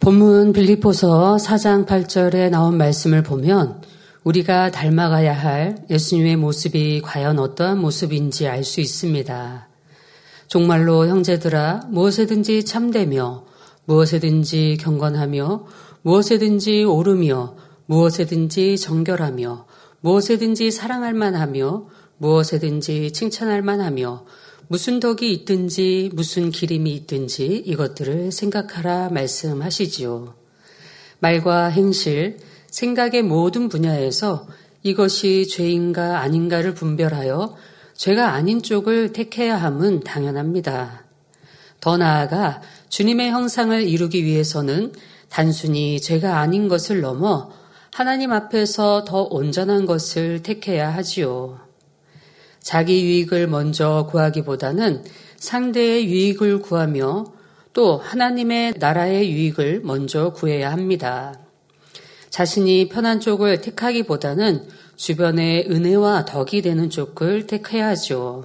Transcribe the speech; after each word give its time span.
본문 0.00 0.52
빌리포서 0.52 1.38
4장 1.40 1.84
8절에 1.84 2.50
나온 2.50 2.78
말씀을 2.78 3.24
보면 3.24 3.82
우리가 4.22 4.70
닮아가야 4.70 5.32
할 5.32 5.76
예수님의 5.90 6.36
모습이 6.36 7.02
과연 7.02 7.40
어떠한 7.40 7.78
모습인지 7.80 8.46
알 8.46 8.62
수 8.62 8.80
있습니다. 8.80 9.68
정말로 10.46 11.08
형제들아 11.08 11.88
무엇에든지 11.88 12.64
참되며 12.64 13.44
무엇에든지 13.86 14.78
경건하며 14.80 15.66
무엇에든지 16.02 16.84
오르며 16.84 17.56
무엇에든지 17.86 18.78
정결하며 18.78 19.66
무엇에든지 20.00 20.70
사랑할 20.70 21.12
만하며 21.12 21.86
무엇에든지 22.18 23.12
칭찬할 23.12 23.62
만하며 23.62 24.24
무슨 24.70 25.00
덕이 25.00 25.32
있든지 25.32 26.10
무슨 26.12 26.50
기림이 26.50 26.92
있든지 26.94 27.62
이것들을 27.64 28.30
생각하라 28.32 29.08
말씀하시지요. 29.08 30.34
말과 31.20 31.68
행실, 31.68 32.36
생각의 32.70 33.22
모든 33.22 33.70
분야에서 33.70 34.46
이것이 34.82 35.48
죄인가 35.48 36.18
아닌가를 36.20 36.74
분별하여 36.74 37.56
죄가 37.94 38.34
아닌 38.34 38.62
쪽을 38.62 39.14
택해야 39.14 39.56
함은 39.56 40.00
당연합니다. 40.00 41.06
더 41.80 41.96
나아가 41.96 42.60
주님의 42.90 43.30
형상을 43.30 43.82
이루기 43.88 44.22
위해서는 44.24 44.92
단순히 45.30 45.98
죄가 45.98 46.40
아닌 46.40 46.68
것을 46.68 47.00
넘어 47.00 47.50
하나님 47.90 48.32
앞에서 48.32 49.04
더 49.06 49.22
온전한 49.22 49.86
것을 49.86 50.42
택해야 50.42 50.94
하지요. 50.94 51.67
자기 52.68 53.02
유익을 53.02 53.46
먼저 53.46 54.06
구하기보다는 54.10 55.02
상대의 55.38 56.06
유익을 56.06 56.58
구하며 56.58 57.24
또 57.72 57.96
하나님의 57.96 58.74
나라의 58.78 59.32
유익을 59.32 59.80
먼저 59.84 60.34
구해야 60.34 60.70
합니다. 60.70 61.32
자신이 62.28 62.90
편한 62.90 63.20
쪽을 63.20 63.62
택하기보다는 63.62 64.68
주변의 64.96 65.68
은혜와 65.70 66.26
덕이 66.26 66.60
되는 66.60 66.90
쪽을 66.90 67.46
택해야 67.46 67.88
하죠. 67.88 68.44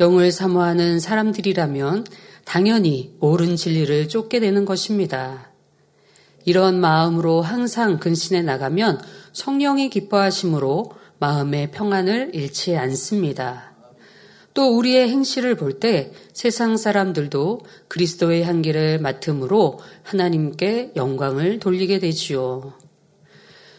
영을 0.00 0.32
사모하는 0.32 0.98
사람들이라면 0.98 2.06
당연히 2.44 3.14
옳은 3.20 3.54
진리를 3.54 4.08
쫓게 4.08 4.40
되는 4.40 4.64
것입니다. 4.64 5.52
이런 6.44 6.80
마음으로 6.80 7.42
항상 7.42 8.00
근신해 8.00 8.42
나가면 8.42 9.00
성령이 9.32 9.90
기뻐하심으로 9.90 11.03
마음의 11.24 11.70
평안을 11.70 12.32
잃지 12.34 12.76
않습니다. 12.76 13.72
또 14.52 14.76
우리의 14.76 15.08
행실을 15.08 15.54
볼 15.54 15.80
때 15.80 16.12
세상 16.34 16.76
사람들도 16.76 17.60
그리스도의 17.88 18.44
향기를 18.44 18.98
맡음으로 18.98 19.80
하나님께 20.02 20.92
영광을 20.96 21.60
돌리게 21.60 21.98
되지요. 21.98 22.74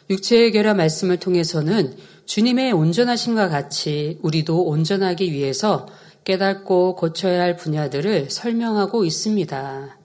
육체의 0.10 0.54
결합 0.54 0.78
말씀을 0.78 1.18
통해서는 1.18 1.96
주님의 2.26 2.72
온전하심과 2.72 3.50
같이 3.50 4.18
우리도 4.24 4.64
온전하기 4.64 5.32
위해서 5.32 5.86
깨닫고 6.24 6.96
고쳐야 6.96 7.42
할 7.42 7.58
분야들을 7.58 8.32
설명하고 8.32 9.06
있습니다. 9.06 10.00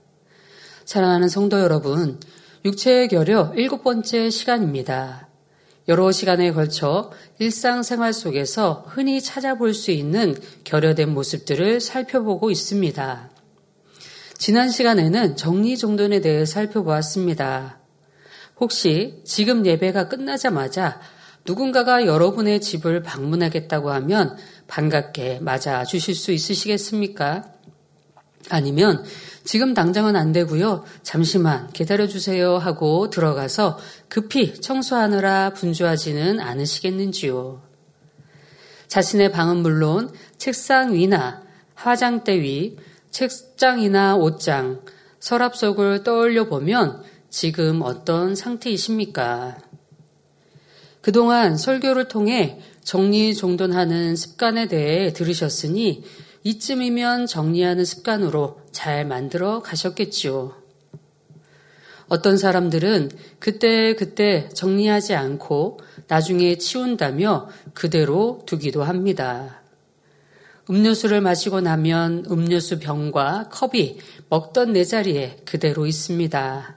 사랑하는 0.85 1.31
성도 1.31 1.59
여러분, 1.59 2.21
육체의 2.67 3.09
결여 3.09 3.55
일곱 3.57 3.83
번째 3.83 4.29
시간입니다. 4.29 5.30
여러 5.91 6.13
시간에 6.13 6.53
걸쳐 6.53 7.11
일상생활 7.41 8.13
속에서 8.13 8.85
흔히 8.87 9.21
찾아볼 9.21 9.75
수 9.75 9.91
있는 9.91 10.37
결여된 10.63 11.13
모습들을 11.13 11.81
살펴보고 11.81 12.53
있습니다. 12.53 13.29
지난 14.39 14.71
시간에는 14.71 15.35
정리정돈에 15.35 16.21
대해 16.21 16.47
살펴보았습니다. 16.47 17.81
혹시 18.61 19.21
지금 19.25 19.67
예배가 19.67 20.07
끝나자마자 20.07 21.01
누군가가 21.45 22.07
여러분의 22.07 22.61
집을 22.61 23.03
방문하겠다고 23.03 23.91
하면 23.91 24.37
반갑게 24.69 25.41
맞아 25.41 25.85
주실 25.85 26.15
수 26.15 26.31
있으시겠습니까? 26.31 27.47
아니면 28.49 29.05
지금 29.45 29.75
당장은 29.75 30.17
안 30.17 30.33
되고요. 30.33 30.85
잠시만 31.03 31.71
기다려 31.73 32.07
주세요 32.07 32.57
하고 32.57 33.11
들어가서 33.11 33.79
급히 34.09 34.55
청소하느라 34.61 35.55
분주하지는 35.55 36.41
않으시겠는지요. 36.41 37.63
자신의 38.89 39.33
방은 39.33 39.59
물론 39.59 40.13
책상 40.37 40.95
위나 40.95 41.43
화장대 41.75 42.41
위, 42.41 42.77
책장이나 43.11 44.17
옷장, 44.17 44.83
서랍 45.21 45.57
속을 45.57 46.03
떠올려 46.03 46.49
보면 46.49 47.03
지금 47.31 47.81
어떤 47.83 48.35
상태이십니까? 48.35 49.59
그동안 51.01 51.57
설교를 51.57 52.09
통해 52.09 52.61
정리정돈하는 52.83 54.17
습관에 54.17 54.67
대해 54.69 55.13
들으셨으니 55.13 56.03
이쯤이면 56.43 57.27
정리하는 57.27 57.85
습관으로 57.85 58.61
잘 58.73 59.05
만들어 59.05 59.61
가셨겠지요. 59.61 60.55
어떤 62.09 62.39
사람들은 62.39 63.11
그때 63.39 63.95
그때 63.95 64.49
정리하지 64.49 65.15
않고 65.15 65.79
나중에 66.09 66.57
치운다며 66.57 67.49
그대로 67.73 68.43
두기도 68.47 68.83
합니다. 68.83 69.61
음료수를 70.69 71.21
마시고 71.21 71.61
나면 71.61 72.27
음료수 72.31 72.79
병과 72.79 73.51
컵이 73.51 73.99
먹던 74.29 74.73
내 74.73 74.85
자리에 74.85 75.43
그대로 75.45 75.87
있습니다. 75.87 76.77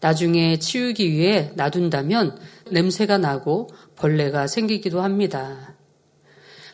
나중에 0.00 0.58
치우기 0.58 1.10
위해 1.12 1.52
놔둔다면 1.54 2.38
냄새가 2.70 3.18
나고 3.18 3.68
벌레가 3.96 4.46
생기기도 4.46 5.02
합니다. 5.02 5.75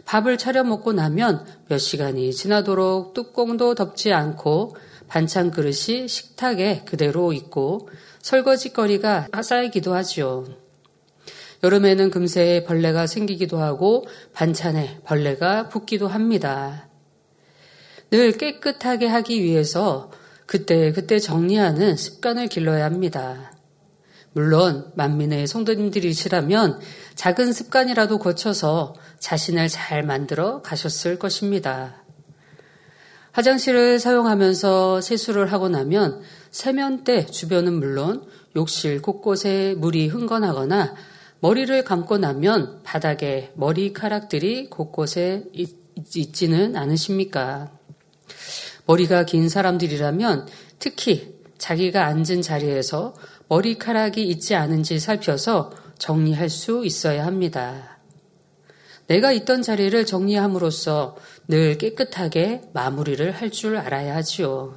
밥을 0.04 0.38
차려 0.38 0.64
먹고 0.64 0.92
나면 0.92 1.46
몇 1.68 1.78
시간이 1.78 2.32
지나도록 2.32 3.14
뚜껑도 3.14 3.74
덮지 3.74 4.12
않고 4.12 4.76
반찬 5.08 5.50
그릇이 5.50 6.08
식탁에 6.08 6.84
그대로 6.84 7.32
있고 7.32 7.88
설거지거리가 8.22 9.28
쌓이기도 9.42 9.94
하지요. 9.94 10.46
여름에는 11.62 12.10
금세 12.10 12.64
벌레가 12.66 13.06
생기기도 13.06 13.58
하고 13.58 14.04
반찬에 14.32 15.00
벌레가 15.04 15.68
붙기도 15.68 16.08
합니다. 16.08 16.88
늘 18.10 18.32
깨끗하게 18.32 19.06
하기 19.06 19.42
위해서 19.42 20.10
그때 20.46 20.92
그때 20.92 21.18
정리하는 21.18 21.96
습관을 21.96 22.48
길러야 22.48 22.84
합니다. 22.84 23.52
물론 24.32 24.90
만민의 24.94 25.46
성도님들이시라면 25.46 26.80
작은 27.14 27.52
습관이라도 27.52 28.18
거쳐서 28.18 28.94
자신을 29.18 29.68
잘 29.68 30.02
만들어 30.02 30.62
가셨을 30.62 31.18
것입니다. 31.18 32.02
화장실을 33.32 33.98
사용하면서 33.98 35.00
세수를 35.00 35.52
하고 35.52 35.68
나면 35.68 36.22
세면대 36.50 37.26
주변은 37.26 37.74
물론 37.74 38.26
욕실 38.56 39.00
곳곳에 39.00 39.74
물이 39.78 40.08
흥건하거나 40.08 40.94
머리를 41.40 41.82
감고 41.84 42.18
나면 42.18 42.82
바닥에 42.84 43.52
머리카락들이 43.54 44.70
곳곳에 44.70 45.44
있, 45.52 45.76
있지는 46.14 46.76
않으십니까? 46.76 47.70
머리가 48.86 49.24
긴 49.24 49.48
사람들이라면 49.48 50.46
특히 50.78 51.34
자기가 51.58 52.06
앉은 52.06 52.42
자리에서 52.42 53.14
머리카락이 53.52 54.22
있지 54.28 54.54
않은지 54.54 54.98
살펴서 54.98 55.72
정리할 55.98 56.48
수 56.48 56.86
있어야 56.86 57.26
합니다. 57.26 57.98
내가 59.08 59.30
있던 59.32 59.60
자리를 59.60 60.06
정리함으로써 60.06 61.16
늘 61.48 61.76
깨끗하게 61.76 62.62
마무리를 62.72 63.30
할 63.30 63.50
줄 63.50 63.76
알아야 63.76 64.16
하지요. 64.16 64.74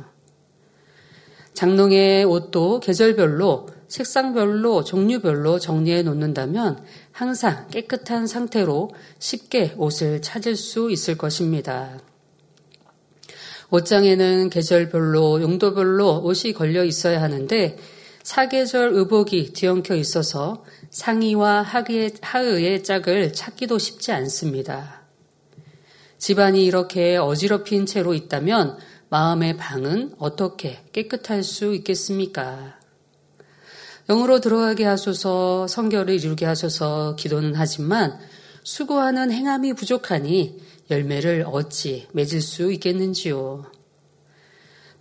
장롱의 1.54 2.26
옷도 2.26 2.82
계절별로, 2.82 3.70
색상별로, 3.88 4.84
종류별로 4.84 5.58
정리해 5.58 6.02
놓는다면 6.02 6.84
항상 7.14 7.70
깨끗한 7.70 8.28
상태로 8.28 8.90
쉽게 9.20 9.76
옷을 9.78 10.22
찾을 10.22 10.58
수 10.58 10.92
있을 10.92 11.18
것입니다. 11.18 11.98
옷장에는 13.70 14.50
계절별로, 14.50 15.42
용도별로 15.42 16.24
옷이 16.26 16.52
걸려 16.52 16.84
있어야 16.84 17.22
하는데 17.22 17.78
사계절 18.26 18.94
의복이 18.94 19.54
뒤엉켜 19.54 19.94
있어서 19.96 20.66
상의와 20.90 21.62
하의의, 21.62 22.16
하의의 22.20 22.84
짝을 22.84 23.34
찾기도 23.34 23.78
쉽지 23.78 24.12
않습니다. 24.14 25.04
집안이 26.18 26.66
이렇게 26.66 27.18
어지럽힌 27.18 27.86
채로 27.86 28.16
있다면 28.16 28.80
마음의 29.10 29.58
방은 29.58 30.16
어떻게 30.18 30.80
깨끗할 30.92 31.44
수 31.44 31.76
있겠습니까? 31.76 32.80
영으로 34.08 34.40
들어가게 34.40 34.86
하소서, 34.86 35.68
성결을 35.68 36.16
이루게 36.16 36.48
하소서 36.48 37.16
기도는 37.16 37.54
하지만 37.54 38.18
수고하는 38.64 39.32
행함이 39.32 39.74
부족하니 39.74 40.60
열매를 40.90 41.46
어찌 41.48 42.08
맺을 42.14 42.42
수 42.42 42.72
있겠는지요. 42.72 43.75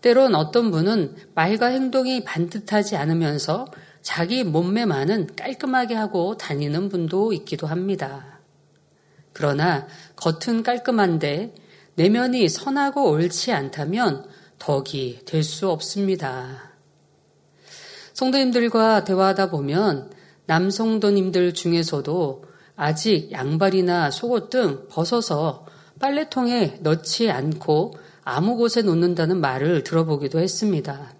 때론 0.05 0.35
어떤 0.35 0.71
분은 0.71 1.17
말과 1.35 1.69
행동이 1.69 2.25
반듯하지 2.25 2.95
않으면서 2.95 3.65
자기 4.03 4.45
몸매만은 4.45 5.29
깔끔하게 5.35 5.95
하고 5.95 6.37
다니는 6.37 6.91
분도 6.91 7.33
있기도 7.33 7.67
합니다. 7.67 8.39
그러나 9.33 9.87
겉은 10.17 10.63
깔끔한데 10.63 11.55
내면이 11.95 12.51
선하고 12.51 13.13
옳지 13.13 13.53
않다면 13.53 14.27
덕이 14.59 15.21
될 15.25 15.43
수 15.43 15.71
없습니다. 15.71 16.75
성도님들과 18.13 19.05
대화하다 19.05 19.49
보면 19.49 20.13
남성도님들 20.45 21.55
중에서도 21.55 22.45
아직 22.77 23.33
양발이나 23.33 24.11
속옷 24.11 24.51
등 24.51 24.87
벗어서 24.91 25.65
빨래통에 25.99 26.81
넣지 26.83 27.31
않고 27.31 27.95
아무 28.25 28.57
곳에 28.57 28.83
놓는다는 28.83 29.41
말을 29.41 29.85
들어보기도 29.85 30.41
했습니다. 30.41 31.13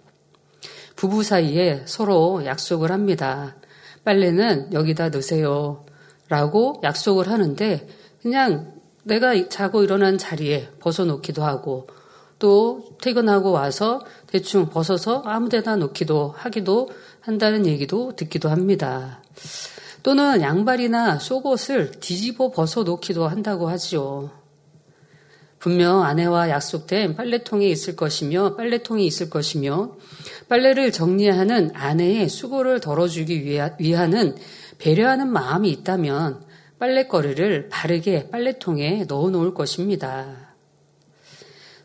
부부 0.95 1.23
사이에 1.23 1.83
서로 1.85 2.45
약속을 2.45 2.91
합니다. 2.91 3.55
빨래는 4.03 4.73
여기다 4.73 5.09
넣으세요. 5.09 5.85
라고 6.29 6.79
약속을 6.83 7.29
하는데 7.29 7.87
그냥 8.21 8.73
내가 9.03 9.47
자고 9.49 9.83
일어난 9.83 10.17
자리에 10.17 10.69
벗어놓기도 10.79 11.43
하고 11.43 11.87
또 12.39 12.83
퇴근하고 13.01 13.51
와서 13.51 14.03
대충 14.27 14.69
벗어서 14.69 15.21
아무 15.25 15.49
데나 15.49 15.75
놓기도 15.75 16.33
하기도 16.35 16.89
한다는 17.21 17.65
얘기도 17.65 18.15
듣기도 18.15 18.49
합니다. 18.49 19.21
또는 20.03 20.41
양발이나 20.41 21.19
속옷을 21.19 21.91
뒤집어 21.99 22.51
벗어 22.51 22.83
놓기도 22.83 23.27
한다고 23.27 23.69
하지요. 23.69 24.44
분명 25.65 26.03
아내와 26.03 26.51
약속된 26.51 27.15
빨래통이 27.15 27.71
있을 27.71 27.95
것이며 27.95 28.55
빨래통이 28.55 29.03
있을 29.07 29.31
것이며 29.31 29.95
빨래를 30.47 30.91
정리하는 30.91 31.71
아내의 31.73 32.29
수고를 32.29 32.79
덜어주기 32.79 33.43
위하는 33.79 34.35
배려하는 34.77 35.27
마음이 35.27 35.71
있다면 35.71 36.45
빨래거리를 36.77 37.69
바르게 37.69 38.29
빨래통에 38.29 39.05
넣어 39.07 39.31
놓을 39.31 39.55
것입니다. 39.55 40.53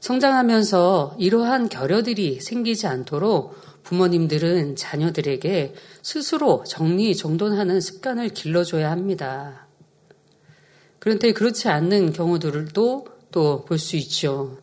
성장하면서 0.00 1.16
이러한 1.18 1.70
결여들이 1.70 2.42
생기지 2.42 2.86
않도록 2.86 3.54
부모님들은 3.82 4.76
자녀들에게 4.76 5.72
스스로 6.02 6.64
정리정돈하는 6.64 7.80
습관을 7.80 8.28
길러줘야 8.28 8.90
합니다. 8.90 9.68
그런데 10.98 11.32
그렇지 11.32 11.70
않는 11.70 12.12
경우들도 12.12 13.19
또 13.32 13.64
볼 13.64 13.78
수 13.78 13.96
있죠. 13.96 14.58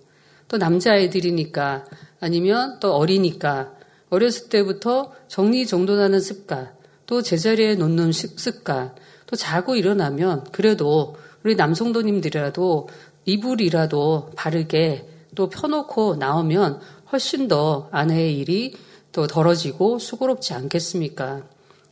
또 0.47 0.57
남자아이들이니까 0.57 1.85
아니면 2.19 2.79
또 2.79 2.95
어리니까 2.95 3.73
어렸을 4.09 4.49
때부터 4.49 5.13
정리정돈하는 5.27 6.19
습관, 6.21 6.71
또 7.05 7.21
제자리에 7.21 7.75
놓는 7.75 8.11
습관, 8.11 8.93
또 9.25 9.35
자고 9.35 9.75
일어나면 9.75 10.45
그래도 10.51 11.15
우리 11.43 11.55
남성도님들이라도 11.55 12.87
이불이라도 13.25 14.31
바르게 14.35 15.07
또 15.35 15.49
펴놓고 15.49 16.15
나오면 16.15 16.79
훨씬 17.11 17.47
더 17.47 17.89
아내의 17.91 18.37
일이 18.37 18.73
또 19.11 19.27
덜어지고 19.27 19.99
수고롭지 19.99 20.53
않겠습니까? 20.53 21.43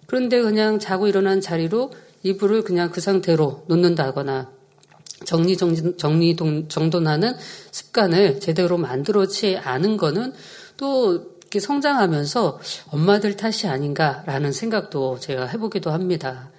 그런데 0.07 0.41
그냥 0.41 0.79
자고 0.79 1.07
일어난 1.07 1.41
자리로 1.41 1.91
이불을 2.23 2.63
그냥 2.63 2.89
그 2.91 3.01
상태로 3.01 3.65
놓는다거나 3.67 4.54
정리 5.23 5.55
정리 5.55 6.35
정돈하는 6.35 7.35
습관을 7.71 8.39
제대로 8.39 8.77
만들어지 8.77 9.57
않은 9.57 9.97
거는 9.97 10.33
또 10.77 11.35
이렇게 11.41 11.59
성장하면서 11.59 12.59
엄마들 12.87 13.37
탓이 13.37 13.67
아닌가라는 13.67 14.51
생각도 14.51 15.19
제가 15.19 15.45
해보기도 15.45 15.91
합니다. 15.91 16.51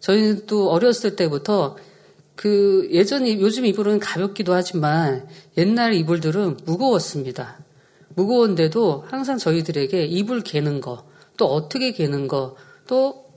저희는 0.00 0.46
또 0.46 0.70
어렸을 0.70 1.16
때부터 1.16 1.76
그 2.34 2.88
예전에 2.90 3.40
요즘 3.40 3.64
이불은 3.64 3.98
가볍기도 3.98 4.52
하지만 4.52 5.28
옛날 5.56 5.94
이불들은 5.94 6.58
무거웠습니다. 6.64 7.58
무거운데도 8.14 9.06
항상 9.08 9.38
저희들에게 9.38 10.04
이불 10.04 10.42
개는 10.42 10.80
거, 10.80 11.06
또 11.36 11.46
어떻게 11.46 11.92
개는 11.92 12.28
거, 12.28 12.56
또 12.86 13.32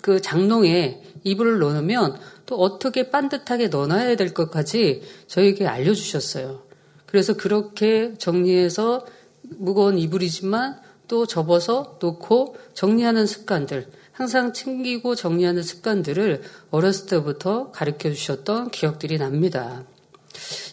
그 0.00 0.20
장롱에 0.20 1.02
이불을 1.24 1.58
넣으면 1.58 2.18
또 2.52 2.60
어떻게 2.60 3.08
반듯하게 3.08 3.68
넣어놔야 3.68 4.16
될 4.16 4.34
것까지 4.34 5.00
저에게 5.26 5.66
알려주셨어요. 5.66 6.60
그래서 7.06 7.32
그렇게 7.32 8.12
정리해서 8.18 9.06
무거운 9.40 9.96
이불이지만 9.96 10.78
또 11.08 11.24
접어서 11.24 11.96
놓고 11.98 12.56
정리하는 12.74 13.26
습관들, 13.26 13.86
항상 14.12 14.52
챙기고 14.52 15.14
정리하는 15.14 15.62
습관들을 15.62 16.42
어렸을 16.70 17.06
때부터 17.06 17.70
가르쳐 17.70 18.12
주셨던 18.12 18.70
기억들이 18.70 19.16
납니다. 19.16 19.84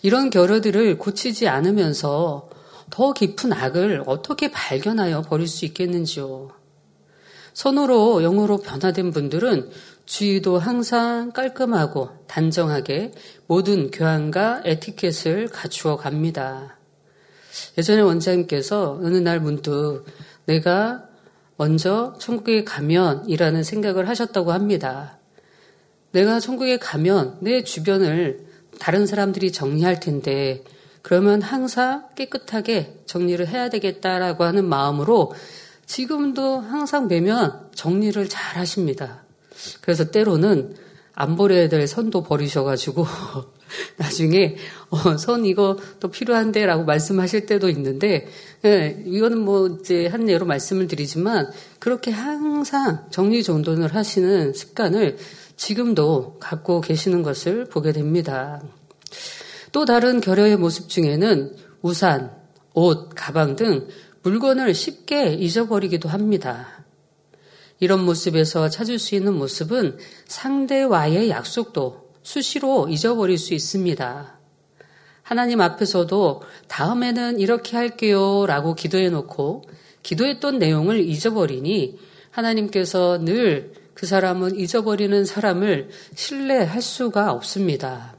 이런 0.01 0.29
결여들을 0.29 0.97
고치지 0.97 1.47
않으면서 1.47 2.49
더 2.89 3.13
깊은 3.13 3.53
악을 3.53 4.03
어떻게 4.05 4.51
발견하여 4.51 5.21
버릴 5.21 5.47
수 5.47 5.63
있겠는지요. 5.63 6.51
선으로 7.53 8.21
영으로 8.21 8.57
변화된 8.57 9.11
분들은 9.11 9.69
주의도 10.09 10.57
항상 10.57 11.31
깔끔하고 11.31 12.09
단정하게 12.25 13.11
모든 13.45 13.91
교양과 13.91 14.63
에티켓을 14.65 15.49
갖추어 15.49 15.97
갑니다. 15.97 16.79
예전에 17.77 18.01
원장님께서 18.01 18.99
어느 19.03 19.17
날 19.17 19.39
문득 19.39 20.05
내가 20.45 21.03
먼저 21.57 22.15
천국에 22.19 22.63
가면이라는 22.63 23.63
생각을 23.63 24.09
하셨다고 24.09 24.51
합니다. 24.51 25.19
내가 26.11 26.39
천국에 26.39 26.77
가면 26.77 27.37
내 27.41 27.63
주변을 27.63 28.47
다른 28.79 29.05
사람들이 29.05 29.51
정리할 29.51 29.99
텐데 29.99 30.63
그러면 31.03 31.43
항상 31.43 32.07
깨끗하게 32.15 33.03
정리를 33.05 33.47
해야 33.47 33.69
되겠다라고 33.69 34.43
하는 34.43 34.65
마음으로 34.65 35.33
지금도 35.85 36.61
항상 36.61 37.07
뵈면 37.07 37.69
정리를 37.75 38.27
잘 38.27 38.57
하십니다. 38.57 39.28
그래서 39.81 40.11
때로는 40.11 40.75
안 41.13 41.35
버려야 41.35 41.67
될 41.67 41.85
선도 41.85 42.23
버리셔가지고 42.23 43.05
나중에 43.97 44.55
어, 44.89 45.17
선 45.17 45.45
이거 45.45 45.77
또 45.99 46.09
필요한데라고 46.09 46.85
말씀하실 46.85 47.45
때도 47.45 47.69
있는데 47.69 48.27
예, 48.63 49.03
이거는 49.05 49.39
뭐 49.39 49.67
이제 49.67 50.07
한 50.07 50.29
예로 50.29 50.45
말씀을 50.45 50.87
드리지만 50.87 51.51
그렇게 51.77 52.11
항상 52.11 53.07
정리정돈을 53.11 53.93
하시는 53.93 54.53
습관을 54.53 55.17
지금도 55.57 56.37
갖고 56.39 56.79
계시는 56.79 57.21
것을 57.21 57.65
보게 57.65 57.91
됩니다. 57.91 58.61
또 59.73 59.85
다른 59.85 60.21
결여의 60.21 60.55
모습 60.55 60.87
중에는 60.87 61.55
우산, 61.81 62.31
옷, 62.73 63.09
가방 63.13 63.57
등 63.57 63.87
물건을 64.23 64.73
쉽게 64.73 65.33
잊어버리기도 65.33 66.07
합니다. 66.07 66.78
이런 67.79 68.03
모습에서 68.05 68.69
찾을 68.69 68.99
수 68.99 69.15
있는 69.15 69.33
모습은 69.35 69.97
상대와의 70.27 71.29
약속도 71.29 72.09
수시로 72.21 72.87
잊어버릴 72.89 73.37
수 73.37 73.53
있습니다. 73.53 74.39
하나님 75.21 75.61
앞에서도 75.61 76.41
다음에는 76.67 77.39
이렇게 77.39 77.77
할게요 77.77 78.45
라고 78.47 78.75
기도해 78.75 79.09
놓고 79.09 79.63
기도했던 80.03 80.59
내용을 80.59 80.99
잊어버리니 80.99 81.99
하나님께서 82.31 83.19
늘 83.19 83.79
그 83.99 84.05
사람은 84.05 84.55
잊어버리는 84.55 85.25
사람을 85.25 85.89
신뢰할 86.15 86.81
수가 86.81 87.33
없습니다. 87.33 88.15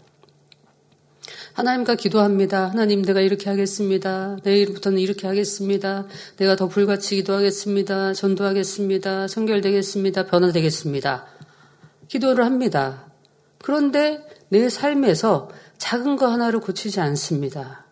하나님과 1.61 1.95
기도합니다. 1.95 2.71
하나님 2.71 3.03
내가 3.03 3.21
이렇게 3.21 3.51
하겠습니다. 3.51 4.39
내일부터는 4.45 4.99
이렇게 4.99 5.27
하겠습니다. 5.27 6.07
내가 6.39 6.57
더 6.57 6.69
불같이 6.69 7.17
기도하겠습니다. 7.17 8.15
전도하겠습니다. 8.15 9.29
성결되겠습니다. 9.29 10.25
변화되겠습니다. 10.25 11.27
기도를 12.09 12.47
합니다. 12.47 13.13
그런데 13.59 14.27
내 14.49 14.71
삶에서 14.71 15.51
작은 15.77 16.17
거 16.17 16.29
하나를 16.29 16.61
고치지 16.61 16.99
않습니다. 17.01 17.85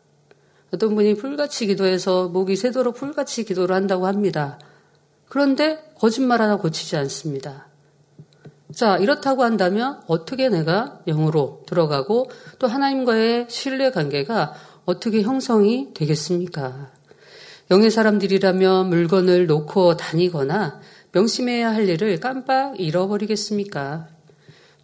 어떤 0.72 0.94
분이 0.94 1.16
불같이 1.16 1.66
기도해서 1.66 2.28
목이 2.28 2.56
새도록 2.56 2.94
불같이 2.94 3.44
기도를 3.44 3.76
한다고 3.76 4.06
합니다. 4.06 4.58
그런데 5.28 5.92
거짓말 5.98 6.40
하나 6.40 6.56
고치지 6.56 6.96
않습니다. 6.96 7.67
자, 8.78 8.96
이렇다고 8.96 9.42
한다면 9.42 10.00
어떻게 10.06 10.48
내가 10.48 11.00
영으로 11.04 11.64
들어가고 11.66 12.30
또 12.60 12.68
하나님과의 12.68 13.46
신뢰 13.48 13.90
관계가 13.90 14.54
어떻게 14.84 15.22
형성이 15.22 15.88
되겠습니까? 15.94 16.92
영의 17.72 17.90
사람들이라면 17.90 18.88
물건을 18.88 19.48
놓고 19.48 19.96
다니거나 19.96 20.80
명심해야 21.10 21.74
할 21.74 21.88
일을 21.88 22.20
깜빡 22.20 22.78
잃어버리겠습니까? 22.78 24.06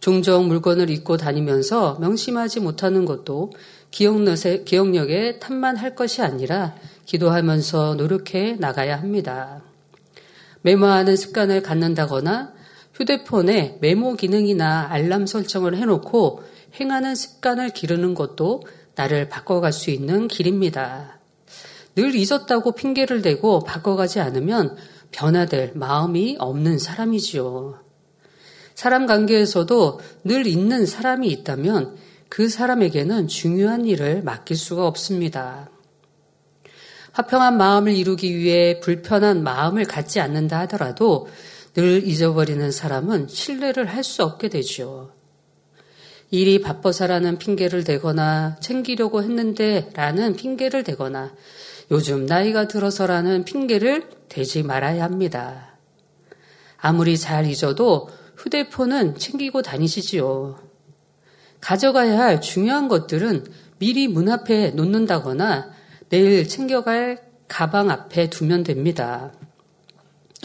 종종 0.01 0.49
물건을 0.49 0.89
잊고 0.89 1.15
다니면서 1.15 1.97
명심하지 2.01 2.59
못하는 2.59 3.05
것도 3.05 3.53
기억력에 3.91 5.39
탐만할 5.39 5.95
것이 5.95 6.21
아니라 6.21 6.75
기도하면서 7.05 7.95
노력해 7.95 8.57
나가야 8.59 8.97
합니다. 8.99 9.61
메모하는 10.63 11.15
습관을 11.15 11.61
갖는다거나 11.61 12.54
휴대폰에 12.95 13.77
메모 13.81 14.15
기능이나 14.15 14.87
알람 14.89 15.27
설정을 15.27 15.77
해놓고 15.77 16.43
행하는 16.79 17.15
습관을 17.15 17.69
기르는 17.69 18.15
것도 18.15 18.63
나를 18.95 19.29
바꿔갈 19.29 19.73
수 19.73 19.91
있는 19.91 20.27
길입니다. 20.27 21.19
늘 21.95 22.15
잊었다고 22.15 22.73
핑계를 22.73 23.21
대고 23.21 23.61
바꿔가지 23.61 24.19
않으면 24.19 24.75
변화될 25.11 25.73
마음이 25.75 26.37
없는 26.39 26.79
사람이지요. 26.79 27.79
사람 28.73 29.05
관계에서도 29.05 29.99
늘 30.25 30.47
있는 30.47 30.85
사람이 30.85 31.27
있다면 31.29 31.95
그 32.27 32.49
사람에게는 32.49 33.27
중요한 33.27 33.85
일을 33.85 34.23
맡길 34.23 34.57
수가 34.57 34.87
없습니다. 34.87 35.69
화평한 37.13 37.55
마음을 37.55 37.93
이루기 37.93 38.35
위해 38.35 38.81
불편한 38.81 39.41
마음을 39.43 39.85
갖지 39.85 40.19
않는다 40.19 40.59
하더라도 40.61 41.27
늘 41.75 42.07
잊어버리는 42.07 42.71
사람은 42.71 43.27
신뢰를 43.27 43.85
할 43.85 44.03
수 44.03 44.23
없게 44.23 44.47
되죠. 44.47 45.11
일이 46.31 46.61
바빠서라는 46.61 47.37
핑계를 47.37 47.83
대거나 47.83 48.57
챙기려고 48.59 49.21
했는데 49.21 49.89
라는 49.93 50.35
핑계를 50.35 50.83
대거나 50.83 51.33
요즘 51.91 52.25
나이가 52.25 52.67
들어서라는 52.67 53.43
핑계를 53.43 54.09
대지 54.29 54.63
말아야 54.63 55.03
합니다. 55.03 55.77
아무리 56.77 57.17
잘 57.17 57.45
잊어도 57.45 58.09
휴대폰은 58.37 59.17
챙기고 59.17 59.61
다니시지요. 59.61 60.59
가져가야 61.61 62.19
할 62.19 62.41
중요한 62.41 62.87
것들은 62.87 63.45
미리 63.79 64.07
문 64.07 64.29
앞에 64.29 64.71
놓는다거나 64.71 65.71
내일 66.09 66.47
챙겨갈 66.47 67.21
가방 67.47 67.89
앞에 67.89 68.29
두면 68.29 68.63
됩니다. 68.63 69.31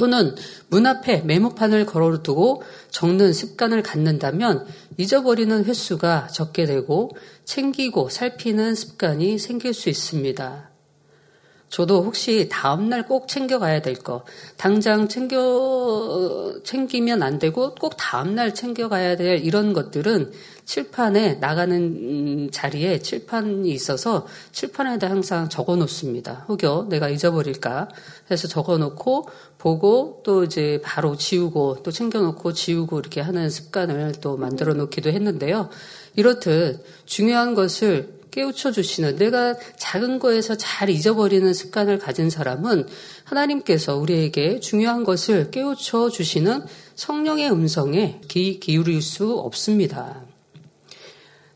또는 0.00 0.34
문 0.68 0.86
앞에 0.86 1.20
메모판을 1.26 1.84
걸어두고 1.84 2.62
적는 2.90 3.34
습관을 3.34 3.82
갖는다면 3.82 4.66
잊어버리는 4.96 5.62
횟수가 5.62 6.28
적게 6.28 6.64
되고 6.64 7.10
챙기고 7.44 8.08
살피는 8.08 8.74
습관이 8.74 9.38
생길 9.38 9.74
수 9.74 9.90
있습니다. 9.90 10.70
저도 11.68 12.02
혹시 12.02 12.48
다음날 12.50 13.06
꼭 13.06 13.28
챙겨가야 13.28 13.80
될 13.80 13.94
거, 13.94 14.24
당장 14.56 15.06
챙겨, 15.06 16.54
챙기면 16.64 17.22
안 17.22 17.38
되고 17.38 17.74
꼭 17.76 17.94
다음날 17.96 18.54
챙겨가야 18.54 19.16
될 19.16 19.44
이런 19.44 19.72
것들은 19.72 20.32
칠판에 20.64 21.34
나가는 21.34 21.76
음, 21.76 22.48
자리에 22.50 22.98
칠판이 23.00 23.70
있어서 23.70 24.26
칠판에다 24.52 25.08
항상 25.08 25.48
적어 25.48 25.76
놓습니다. 25.76 26.44
혹여 26.48 26.86
내가 26.88 27.08
잊어버릴까 27.08 27.88
해서 28.30 28.48
적어 28.48 28.76
놓고 28.78 29.28
보고 29.60 30.22
또 30.24 30.42
이제 30.42 30.80
바로 30.82 31.16
지우고 31.16 31.82
또 31.82 31.90
챙겨 31.90 32.20
놓고 32.20 32.54
지우고 32.54 32.98
이렇게 32.98 33.20
하는 33.20 33.50
습관을 33.50 34.14
또 34.22 34.38
만들어 34.38 34.72
놓기도 34.72 35.10
했는데요. 35.10 35.68
이렇듯 36.16 36.82
중요한 37.04 37.54
것을 37.54 38.20
깨우쳐 38.30 38.72
주시는 38.72 39.16
내가 39.16 39.56
작은 39.76 40.18
거에서 40.18 40.54
잘 40.56 40.88
잊어버리는 40.88 41.52
습관을 41.52 41.98
가진 41.98 42.30
사람은 42.30 42.86
하나님께서 43.24 43.96
우리에게 43.96 44.60
중요한 44.60 45.04
것을 45.04 45.50
깨우쳐 45.50 46.08
주시는 46.08 46.62
성령의 46.94 47.50
음성에 47.50 48.22
귀 48.28 48.60
기울일 48.60 49.02
수 49.02 49.34
없습니다. 49.34 50.24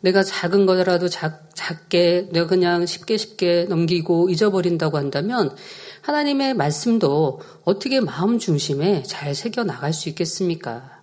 내가 0.02 0.23
작은 0.23 0.66
거라도 0.66 1.08
작, 1.08 1.49
작게 1.54 2.28
내가 2.32 2.46
그냥 2.49 2.84
쉽게 2.84 3.16
쉽게 3.16 3.64
넘기고 3.64 4.28
잊어버린다고 4.28 4.99
한다면 4.99 5.56
하나님의 6.04 6.52
말씀도 6.52 7.40
어떻게 7.64 7.99
마음 7.99 8.38
중심에 8.38 9.02
잘 9.04 9.34
새겨 9.34 9.64
나갈 9.64 9.94
수 9.94 10.11
있겠습니까? 10.11 11.00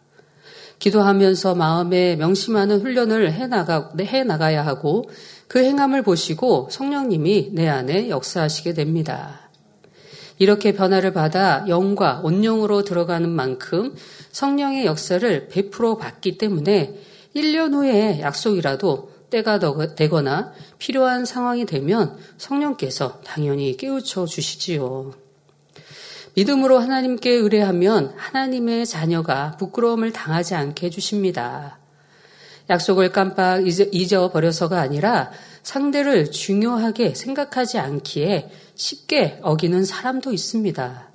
기도하면서 0.78 1.56
마음에 1.56 2.16
명심하는 2.16 2.82
훈련을 2.82 3.34
해 3.34 3.48
나가 3.48 3.92
해 4.00 4.24
나가야 4.24 4.64
하고 4.64 5.10
그 5.48 5.64
행함을 5.64 6.04
보시고 6.04 6.68
성령님이 6.70 7.50
내 7.54 7.68
안에 7.68 8.10
역사하시게 8.10 8.74
됩니다. 8.74 9.50
이렇게 10.38 10.72
변화를 10.72 11.14
받아 11.14 11.66
영과 11.68 12.22
온영으로 12.24 12.84
들어가는 12.84 13.28
만큼 13.28 13.96
성령의 14.32 14.86
역사를 14.86 15.50
100% 15.52 15.98
받기 15.98 16.38
때문에 16.38 16.94
1년 17.36 17.74
후에 17.74 18.22
약속이라도 18.22 19.11
때가 19.32 19.60
되거나 19.96 20.54
필요한 20.78 21.26
상황이 21.26 21.66
되면 21.66 22.18
성령께서 22.38 23.22
당연히 23.24 23.76
깨우쳐 23.76 24.28
주시지요. 24.28 25.14
믿음으로 26.36 26.80
하나님께 26.80 27.32
의뢰하면 27.32 28.14
하나님의 28.16 28.86
자녀가 28.86 29.58
부끄러움을 29.58 30.14
당하지 30.14 30.56
않게 30.56 30.86
해주십니다. 30.86 31.80
약속을 32.70 33.12
깜빡 33.12 33.64
잊어버려서가 33.68 34.80
아니라 34.80 35.32
상대를 35.64 36.32
중요하게 36.32 37.16
생각하지 37.16 37.80
않기에 37.80 38.50
쉽게 38.76 39.40
어기는 39.42 39.84
사람도 39.84 40.32
있습니다. 40.32 41.11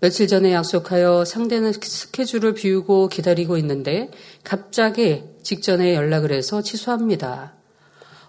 며칠 0.00 0.28
전에 0.28 0.52
약속하여 0.52 1.24
상대는 1.24 1.72
스케줄을 1.72 2.54
비우고 2.54 3.08
기다리고 3.08 3.56
있는데 3.58 4.10
갑자기 4.44 5.24
직전에 5.42 5.94
연락을 5.96 6.30
해서 6.30 6.62
취소합니다. 6.62 7.54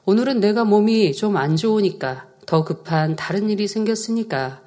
오늘은 0.05 0.39
내가 0.39 0.63
몸이 0.63 1.13
좀 1.13 1.37
안 1.37 1.55
좋으니까 1.55 2.25
더 2.47 2.63
급한 2.63 3.15
다른 3.15 3.51
일이 3.51 3.67
생겼으니까 3.67 4.63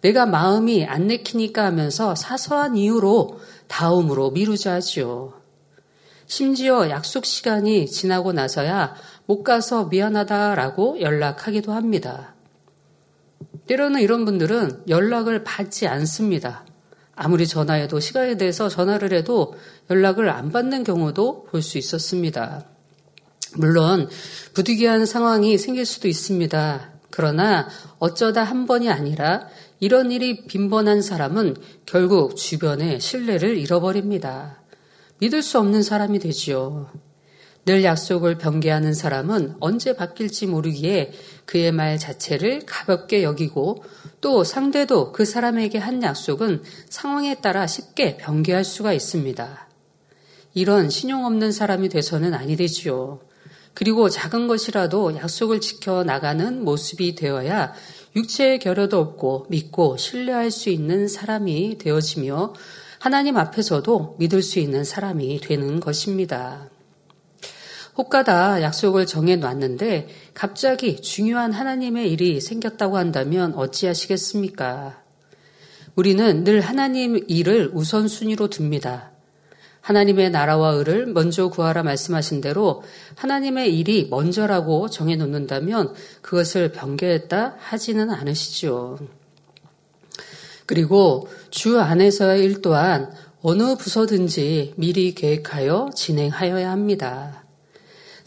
내가 0.00 0.24
마음이 0.24 0.86
안 0.86 1.08
내키니까 1.08 1.62
하면서 1.62 2.14
사소한 2.14 2.76
이유로 2.76 3.38
다음으로 3.66 4.30
미루자 4.30 4.74
하지요. 4.74 5.34
심지어 6.26 6.88
약속 6.88 7.26
시간이 7.26 7.86
지나고 7.86 8.32
나서야 8.32 8.94
못 9.26 9.42
가서 9.42 9.86
미안하다라고 9.86 11.02
연락하기도 11.02 11.72
합니다. 11.72 12.35
때로는 13.66 14.00
이런 14.00 14.24
분들은 14.24 14.84
연락을 14.88 15.44
받지 15.44 15.86
않습니다. 15.86 16.64
아무리 17.14 17.46
전화해도 17.46 17.98
시간에 18.00 18.36
대해서 18.36 18.68
전화를 18.68 19.12
해도 19.12 19.54
연락을 19.90 20.28
안 20.28 20.50
받는 20.52 20.84
경우도 20.84 21.44
볼 21.50 21.62
수 21.62 21.78
있었습니다. 21.78 22.66
물론 23.56 24.08
부득이한 24.52 25.06
상황이 25.06 25.56
생길 25.56 25.86
수도 25.86 26.08
있습니다. 26.08 26.92
그러나 27.10 27.68
어쩌다 27.98 28.42
한 28.44 28.66
번이 28.66 28.90
아니라 28.90 29.48
이런 29.80 30.10
일이 30.12 30.44
빈번한 30.46 31.00
사람은 31.00 31.56
결국 31.86 32.36
주변의 32.36 33.00
신뢰를 33.00 33.56
잃어버립니다. 33.56 34.60
믿을 35.18 35.42
수 35.42 35.58
없는 35.58 35.82
사람이 35.82 36.18
되지요. 36.18 36.90
늘 37.66 37.82
약속을 37.82 38.38
변개하는 38.38 38.94
사람은 38.94 39.56
언제 39.58 39.96
바뀔지 39.96 40.46
모르기에 40.46 41.10
그의 41.46 41.72
말 41.72 41.98
자체를 41.98 42.62
가볍게 42.64 43.24
여기고 43.24 43.82
또 44.20 44.44
상대도 44.44 45.10
그 45.10 45.24
사람에게 45.24 45.78
한 45.78 46.00
약속은 46.00 46.62
상황에 46.88 47.40
따라 47.40 47.66
쉽게 47.66 48.18
변개할 48.18 48.64
수가 48.64 48.92
있습니다. 48.92 49.68
이런 50.54 50.90
신용 50.90 51.26
없는 51.26 51.50
사람이 51.50 51.88
돼서는 51.88 52.34
아니 52.34 52.56
되지요. 52.56 53.18
그리고 53.74 54.08
작은 54.08 54.46
것이라도 54.46 55.16
약속을 55.16 55.60
지켜 55.60 56.04
나가는 56.04 56.64
모습이 56.64 57.16
되어야 57.16 57.74
육체의 58.14 58.60
결여도 58.60 59.00
없고 59.00 59.46
믿고 59.50 59.96
신뢰할 59.96 60.52
수 60.52 60.70
있는 60.70 61.08
사람이 61.08 61.78
되어지며 61.78 62.54
하나님 63.00 63.36
앞에서도 63.36 64.16
믿을 64.20 64.40
수 64.42 64.60
있는 64.60 64.84
사람이 64.84 65.40
되는 65.40 65.80
것입니다. 65.80 66.70
혹가다 67.96 68.62
약속을 68.62 69.06
정해 69.06 69.36
놨는데 69.36 70.08
갑자기 70.34 71.00
중요한 71.00 71.52
하나님의 71.52 72.12
일이 72.12 72.40
생겼다고 72.40 72.98
한다면 72.98 73.54
어찌하시겠습니까? 73.54 75.02
우리는 75.94 76.44
늘 76.44 76.60
하나님 76.60 77.24
일을 77.26 77.70
우선순위로 77.72 78.48
둡니다. 78.48 79.12
하나님의 79.80 80.30
나라와 80.30 80.72
의를 80.72 81.06
먼저 81.06 81.48
구하라 81.48 81.84
말씀하신 81.84 82.40
대로 82.40 82.82
하나님의 83.14 83.78
일이 83.78 84.08
먼저라고 84.10 84.90
정해 84.90 85.16
놓는다면 85.16 85.94
그것을 86.22 86.72
변개했다 86.72 87.54
하지는 87.58 88.10
않으시죠. 88.10 88.98
그리고 90.66 91.28
주 91.50 91.78
안에서의 91.78 92.44
일 92.44 92.60
또한 92.60 93.12
어느 93.40 93.76
부서든지 93.76 94.74
미리 94.76 95.14
계획하여 95.14 95.90
진행하여야 95.94 96.70
합니다. 96.70 97.45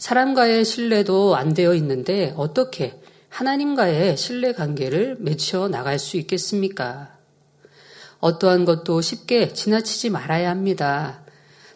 사람과의 0.00 0.64
신뢰도 0.64 1.36
안 1.36 1.52
되어 1.52 1.74
있는데 1.74 2.32
어떻게 2.38 2.98
하나님과의 3.28 4.16
신뢰 4.16 4.54
관계를 4.54 5.18
맺혀 5.20 5.68
나갈 5.68 5.98
수 5.98 6.16
있겠습니까? 6.16 7.18
어떠한 8.18 8.64
것도 8.64 9.02
쉽게 9.02 9.52
지나치지 9.52 10.08
말아야 10.08 10.48
합니다. 10.48 11.20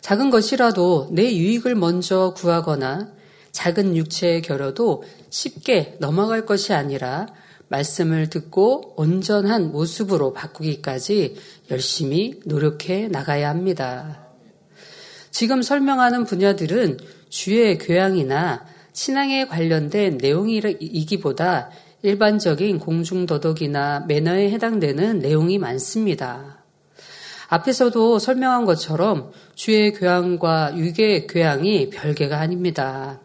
작은 0.00 0.30
것이라도 0.30 1.08
내 1.12 1.36
유익을 1.36 1.74
먼저 1.74 2.32
구하거나 2.34 3.12
작은 3.52 3.94
육체의 3.94 4.40
결여도 4.40 5.04
쉽게 5.28 5.96
넘어갈 6.00 6.46
것이 6.46 6.72
아니라 6.72 7.26
말씀을 7.68 8.30
듣고 8.30 8.94
온전한 8.96 9.70
모습으로 9.70 10.32
바꾸기까지 10.32 11.36
열심히 11.70 12.40
노력해 12.46 13.08
나가야 13.08 13.50
합니다. 13.50 14.24
지금 15.30 15.60
설명하는 15.60 16.24
분야들은 16.24 16.98
주의 17.34 17.78
교양이나 17.78 18.64
신앙에 18.92 19.46
관련된 19.46 20.18
내용이기보다 20.18 21.70
일반적인 22.02 22.78
공중도덕이나 22.78 24.04
매너에 24.06 24.52
해당되는 24.52 25.18
내용이 25.18 25.58
많습니다. 25.58 26.62
앞에서도 27.48 28.20
설명한 28.20 28.66
것처럼 28.66 29.32
주의 29.56 29.92
교양과 29.92 30.78
육의 30.78 31.26
교양이 31.26 31.90
별개가 31.90 32.38
아닙니다. 32.38 33.20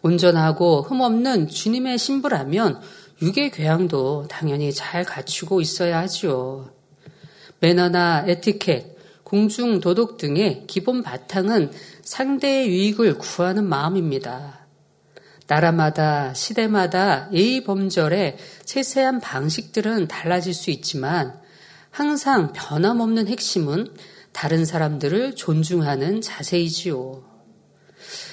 온전하고 0.00 0.80
흠없는 0.80 1.48
주님의 1.48 1.98
신부라면 1.98 2.80
육의 3.20 3.50
교양도 3.50 4.28
당연히 4.30 4.72
잘 4.72 5.04
갖추고 5.04 5.60
있어야 5.60 5.98
하지요. 5.98 6.70
매너나 7.58 8.24
에티켓, 8.26 8.96
공중 9.24 9.78
도덕 9.78 10.16
등의 10.16 10.64
기본 10.66 11.02
바탕은 11.02 11.70
상대의 12.02 12.68
유익을 12.68 13.18
구하는 13.18 13.64
마음입니다. 13.64 14.66
나라마다 15.46 16.32
시대마다 16.32 17.28
예의 17.32 17.64
범절의 17.64 18.36
세세한 18.64 19.20
방식들은 19.20 20.06
달라질 20.06 20.54
수 20.54 20.70
있지만 20.70 21.40
항상 21.90 22.52
변함없는 22.52 23.26
핵심은 23.26 23.88
다른 24.32 24.64
사람들을 24.64 25.34
존중하는 25.34 26.20
자세이지요. 26.20 27.24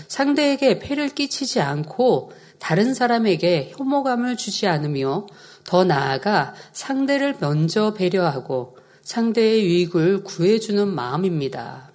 상대에게 0.08 0.80
폐를 0.80 1.10
끼치지 1.10 1.60
않고 1.60 2.32
다른 2.60 2.94
사람에게 2.94 3.74
혐오감을 3.76 4.38
주지 4.38 4.68
않으며 4.68 5.28
더 5.64 5.84
나아가 5.84 6.54
상대를 6.72 7.38
먼저 7.40 7.94
배려하고 7.94 8.78
상대의 9.02 9.66
유익을 9.66 10.24
구해주는 10.24 10.88
마음입니다. 10.88 11.87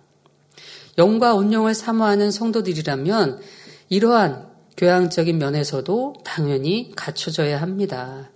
영과 0.98 1.34
온영을 1.34 1.74
사모하는 1.74 2.30
성도들이라면 2.30 3.40
이러한 3.88 4.46
교양적인 4.76 5.38
면에서도 5.38 6.14
당연히 6.24 6.92
갖춰져야 6.96 7.60
합니다. 7.60 8.30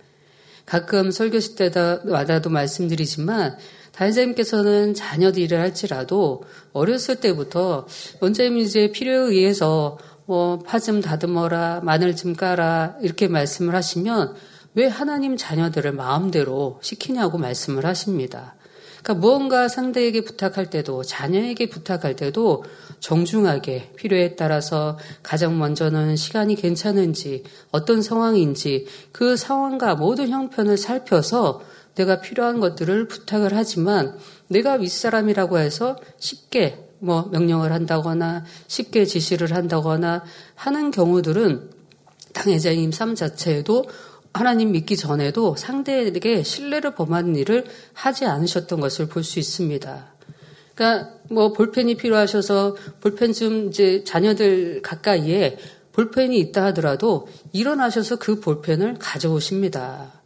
가끔 0.65 1.11
설교실 1.11 1.55
때마다도 1.55 2.49
말씀드리지만 2.49 3.57
다니자님께서는 3.93 4.93
자녀들 4.93 5.41
일을 5.43 5.59
할지라도 5.59 6.43
어렸을 6.73 7.15
때부터 7.15 7.87
원장님 8.19 8.57
이제 8.59 8.91
필요에 8.91 9.15
의해서 9.15 9.97
뭐 10.25 10.59
파 10.59 10.79
좀 10.79 11.01
다듬어라 11.01 11.81
마늘 11.83 12.15
좀 12.15 12.35
까라 12.35 12.97
이렇게 13.01 13.29
말씀을 13.29 13.73
하시면 13.73 14.35
왜 14.75 14.85
하나님 14.87 15.37
자녀들을 15.37 15.93
마음대로 15.93 16.79
시키냐고 16.83 17.37
말씀을 17.37 17.85
하십니다. 17.85 18.56
그러니까 19.07 19.13
무언가 19.25 19.69
상대에게 19.69 20.25
부탁할 20.25 20.69
때도 20.69 21.03
자녀에게 21.03 21.69
부탁할 21.69 22.17
때도 22.17 22.65
정중하게 22.99 23.93
필요에 23.95 24.35
따라서 24.35 24.97
가장 25.23 25.57
먼저는 25.57 26.17
시간이 26.17 26.55
괜찮은지 26.55 27.45
어떤 27.71 28.01
상황인지 28.01 28.85
그 29.13 29.37
상황과 29.37 29.95
모든 29.95 30.27
형편을 30.27 30.75
살펴서 30.75 31.61
내가 31.95 32.19
필요한 32.19 32.59
것들을 32.59 33.07
부탁을 33.07 33.55
하지만 33.55 34.17
내가 34.49 34.73
윗사람이라고 34.73 35.57
해서 35.59 35.95
쉽게 36.19 36.89
뭐 36.99 37.29
명령을 37.31 37.71
한다거나 37.71 38.43
쉽게 38.67 39.05
지시를 39.05 39.55
한다거나 39.55 40.25
하는 40.55 40.91
경우들은 40.91 41.77
삶 42.91 43.15
자체에도 43.15 43.85
하나님 44.37 44.71
믿기 44.71 44.95
전에도 44.95 45.55
상대에게 45.55 46.43
신뢰를 46.43 46.95
범하는 46.95 47.35
일을 47.35 47.65
하지 47.93 48.25
않으셨던 48.25 48.79
것을 48.79 49.07
볼 49.07 49.23
수 49.23 49.39
있습니다. 49.39 50.13
그러니까 50.75 51.11
뭐 51.29 51.53
볼펜이 51.53 51.97
필요하셔서 51.97 52.75
볼펜 53.01 53.33
좀 53.33 53.69
이제 53.69 54.03
자녀들 54.03 54.81
가까이에 54.83 55.57
볼펜이 55.91 56.37
있다 56.37 56.65
하더라도 56.65 57.27
일어나셔서 57.51 58.17
그 58.17 58.39
볼펜을 58.39 58.97
가져오십니다. 58.99 60.21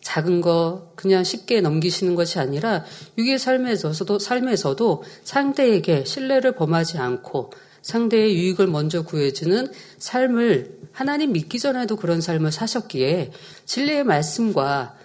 작은 0.00 0.40
거 0.40 0.92
그냥 0.96 1.22
쉽게 1.22 1.60
넘기시는 1.60 2.14
것이 2.14 2.38
아니라 2.38 2.84
육의 3.18 3.38
삶에서도 3.38 4.18
삶에서도 4.18 5.02
상대에게 5.22 6.04
신뢰를 6.06 6.52
범하지 6.52 6.96
않고 6.96 7.50
상대의 7.82 8.36
유익을 8.36 8.66
먼저 8.66 9.02
구해주는 9.02 9.72
삶을 9.98 10.78
하나님 10.92 11.32
믿기 11.32 11.58
전에도 11.58 11.96
그런 11.96 12.20
삶을 12.20 12.52
사셨기에 12.52 13.30
진리의 13.64 14.04
말씀과 14.04 14.96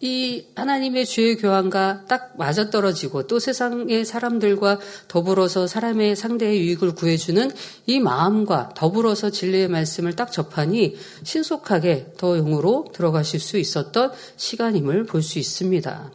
이 0.00 0.44
하나님의 0.54 1.06
주의 1.06 1.36
교환과 1.36 2.04
딱 2.06 2.34
맞아떨어지고 2.36 3.26
또 3.26 3.38
세상의 3.38 4.04
사람들과 4.04 4.78
더불어서 5.08 5.66
사람의 5.66 6.16
상대의 6.16 6.60
유익을 6.60 6.94
구해주는 6.94 7.50
이 7.86 8.00
마음과 8.00 8.72
더불어서 8.76 9.30
진리의 9.30 9.68
말씀을 9.68 10.14
딱 10.14 10.30
접하니 10.30 10.96
신속하게 11.22 12.12
더 12.18 12.36
영으로 12.36 12.86
들어가실 12.92 13.40
수 13.40 13.56
있었던 13.58 14.12
시간임을 14.36 15.04
볼 15.04 15.22
수 15.22 15.38
있습니다. 15.38 16.12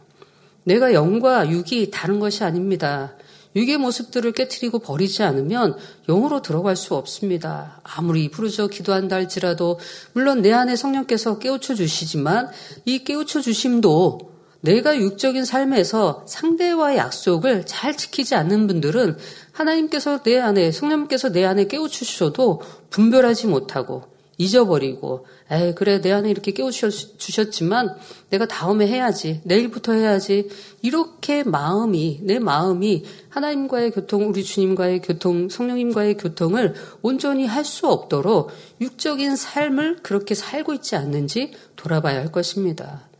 내가 0.64 0.92
영과 0.92 1.50
육이 1.50 1.90
다른 1.90 2.20
것이 2.20 2.44
아닙니다. 2.44 3.16
육의 3.54 3.76
모습들을 3.78 4.32
깨뜨리고 4.32 4.78
버리지 4.78 5.22
않으면 5.22 5.76
영으로 6.08 6.42
들어갈 6.42 6.76
수 6.76 6.94
없습니다. 6.94 7.80
아무리 7.84 8.30
부르짖어 8.30 8.68
기도한다 8.68 9.16
할지라도 9.16 9.78
물론 10.12 10.42
내 10.42 10.52
안에 10.52 10.76
성령께서 10.76 11.38
깨우쳐 11.38 11.74
주시지만 11.74 12.50
이 12.84 13.04
깨우쳐 13.04 13.40
주심도 13.40 14.32
내가 14.62 14.96
육적인 14.96 15.44
삶에서 15.44 16.24
상대와의 16.28 16.96
약속을 16.96 17.66
잘 17.66 17.96
지키지 17.96 18.36
않는 18.36 18.68
분들은 18.68 19.18
하나님께서 19.50 20.22
내 20.22 20.38
안에 20.38 20.70
성령께서 20.70 21.30
내 21.30 21.44
안에 21.44 21.66
깨우치셔도 21.66 22.62
분별하지 22.90 23.48
못하고 23.48 24.04
잊어버리고 24.38 25.26
에이 25.52 25.74
그래 25.74 26.00
내 26.00 26.12
안에 26.12 26.30
이렇게 26.30 26.52
깨우주셨지만 26.52 27.94
내가 28.30 28.46
다음에 28.46 28.86
해야지 28.86 29.42
내일부터 29.44 29.92
해야지 29.92 30.48
이렇게 30.80 31.42
마음이 31.44 32.20
내 32.22 32.38
마음이 32.38 33.04
하나님과의 33.28 33.90
교통 33.90 34.28
우리 34.28 34.44
주님과의 34.44 35.00
교통 35.02 35.48
성령님과의 35.50 36.16
교통을 36.16 36.74
온전히 37.02 37.46
할 37.46 37.62
수 37.64 37.86
없도록 37.86 38.50
육적인 38.80 39.36
삶을 39.36 39.98
그렇게 40.02 40.34
살고 40.34 40.74
있지 40.74 40.96
않는지 40.96 41.52
돌아봐야 41.76 42.18
할 42.18 42.32
것입니다. 42.32 43.11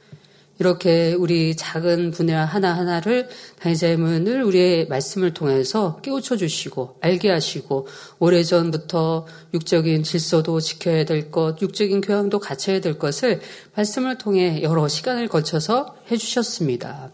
이렇게 0.62 1.12
우리 1.14 1.56
작은 1.56 2.12
분야 2.12 2.44
하나하나를 2.44 3.28
다니자님은 3.58 4.28
우리의 4.28 4.86
말씀을 4.86 5.34
통해서 5.34 5.98
깨우쳐 6.02 6.36
주시고 6.36 6.98
알게 7.00 7.32
하시고 7.32 7.88
오래전부터 8.20 9.26
육적인 9.54 10.04
질서도 10.04 10.60
지켜야 10.60 11.04
될 11.04 11.32
것, 11.32 11.60
육적인 11.60 12.00
교양도 12.00 12.38
갖춰야 12.38 12.80
될 12.80 12.96
것을 12.96 13.40
말씀을 13.74 14.18
통해 14.18 14.62
여러 14.62 14.86
시간을 14.86 15.26
거쳐서 15.26 15.96
해 16.12 16.16
주셨습니다. 16.16 17.10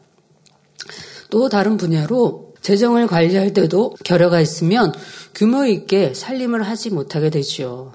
또 1.31 1.49
다른 1.49 1.79
분야로 1.79 2.53
재정을 2.61 3.07
관리할 3.07 3.55
때도 3.55 3.95
결여가 4.05 4.43
있으면 4.43 4.93
규모 5.35 5.65
있게 5.65 6.13
살림을 6.13 6.65
하지 6.65 6.91
못하게 6.91 7.31
되지요. 7.31 7.95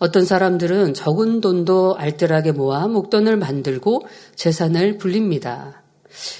어떤 0.00 0.24
사람들은 0.24 0.94
적은 0.94 1.40
돈도 1.42 1.96
알뜰하게 1.96 2.52
모아 2.52 2.88
목돈을 2.88 3.36
만들고 3.36 4.06
재산을 4.34 4.96
불립니다. 4.96 5.82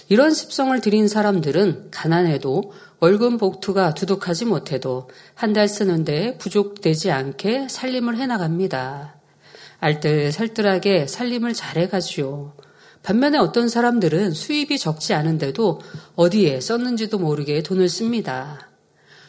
이런 0.08 0.32
습성을 0.32 0.80
들인 0.80 1.06
사람들은 1.06 1.90
가난해도 1.90 2.72
월급 3.00 3.38
복투가 3.38 3.94
두둑하지 3.94 4.46
못해도 4.46 5.08
한 5.34 5.52
달 5.52 5.68
쓰는데 5.68 6.38
부족되지 6.38 7.10
않게 7.10 7.68
살림을 7.68 8.16
해나갑니다. 8.16 9.20
알뜰살뜰하게 9.78 11.06
살림을 11.06 11.52
잘해가지요. 11.52 12.54
반면에 13.02 13.36
어떤 13.38 13.68
사람들은 13.68 14.32
수입이 14.32 14.78
적지 14.78 15.12
않은데도 15.12 15.80
어디에 16.16 16.60
썼는지도 16.60 17.18
모르게 17.18 17.62
돈을 17.62 17.90
씁니다. 17.90 18.69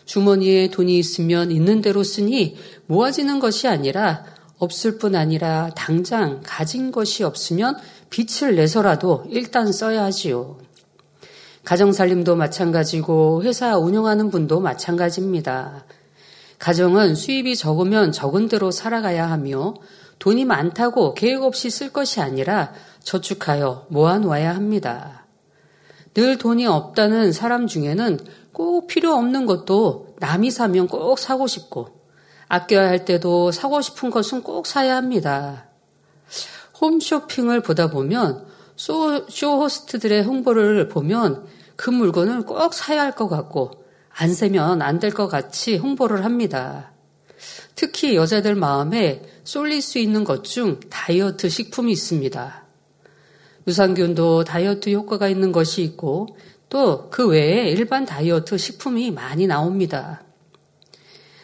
주머니에 0.05 0.69
돈이 0.69 0.97
있으면 0.97 1.51
있는 1.51 1.81
대로 1.81 2.03
쓰니 2.03 2.57
모아지는 2.87 3.39
것이 3.39 3.67
아니라 3.67 4.23
없을 4.57 4.97
뿐 4.97 5.15
아니라 5.15 5.71
당장 5.75 6.41
가진 6.43 6.91
것이 6.91 7.23
없으면 7.23 7.77
빚을 8.09 8.55
내서라도 8.55 9.25
일단 9.29 9.71
써야 9.71 10.03
하지요. 10.03 10.59
가정살림도 11.63 12.35
마찬가지고 12.35 13.43
회사 13.43 13.77
운영하는 13.77 14.29
분도 14.29 14.59
마찬가지입니다. 14.59 15.85
가정은 16.59 17.15
수입이 17.15 17.55
적으면 17.55 18.11
적은 18.11 18.47
대로 18.47 18.69
살아가야 18.69 19.29
하며 19.29 19.73
돈이 20.19 20.45
많다고 20.45 21.15
계획 21.15 21.41
없이 21.41 21.71
쓸 21.71 21.91
것이 21.91 22.21
아니라 22.21 22.73
저축하여 23.03 23.87
모아놓아야 23.89 24.53
합니다. 24.53 25.20
늘 26.13 26.37
돈이 26.37 26.65
없다는 26.67 27.31
사람 27.31 27.67
중에는 27.67 28.19
꼭 28.51 28.87
필요 28.87 29.13
없는 29.13 29.45
것도 29.45 30.15
남이 30.19 30.51
사면 30.51 30.87
꼭 30.87 31.17
사고 31.17 31.47
싶고 31.47 32.01
아껴야 32.47 32.89
할 32.89 33.05
때도 33.05 33.51
사고 33.51 33.81
싶은 33.81 34.09
것은 34.11 34.43
꼭 34.43 34.67
사야 34.67 34.97
합니다. 34.97 35.67
홈쇼핑을 36.81 37.61
보다 37.61 37.89
보면 37.89 38.45
쇼, 38.75 39.25
쇼호스트들의 39.29 40.23
홍보를 40.23 40.89
보면 40.89 41.45
그 41.75 41.89
물건을 41.89 42.45
꼭 42.45 42.73
사야 42.73 43.03
할 43.03 43.11
것 43.15 43.29
같고 43.29 43.71
안 44.13 44.33
사면 44.33 44.81
안 44.81 44.99
될 44.99 45.11
것 45.13 45.27
같이 45.27 45.77
홍보를 45.77 46.25
합니다. 46.25 46.91
특히 47.75 48.15
여자들 48.15 48.55
마음에 48.55 49.23
쏠릴 49.43 49.81
수 49.81 49.97
있는 49.97 50.23
것 50.23 50.43
중 50.43 50.79
다이어트 50.89 51.47
식품이 51.49 51.91
있습니다. 51.91 52.60
유산균도 53.67 54.43
다이어트 54.43 54.89
효과가 54.91 55.27
있는 55.27 55.51
것이 55.51 55.83
있고 55.83 56.27
또 56.69 57.09
그 57.11 57.27
외에 57.27 57.69
일반 57.69 58.05
다이어트 58.05 58.57
식품이 58.57 59.11
많이 59.11 59.45
나옵니다. 59.45 60.23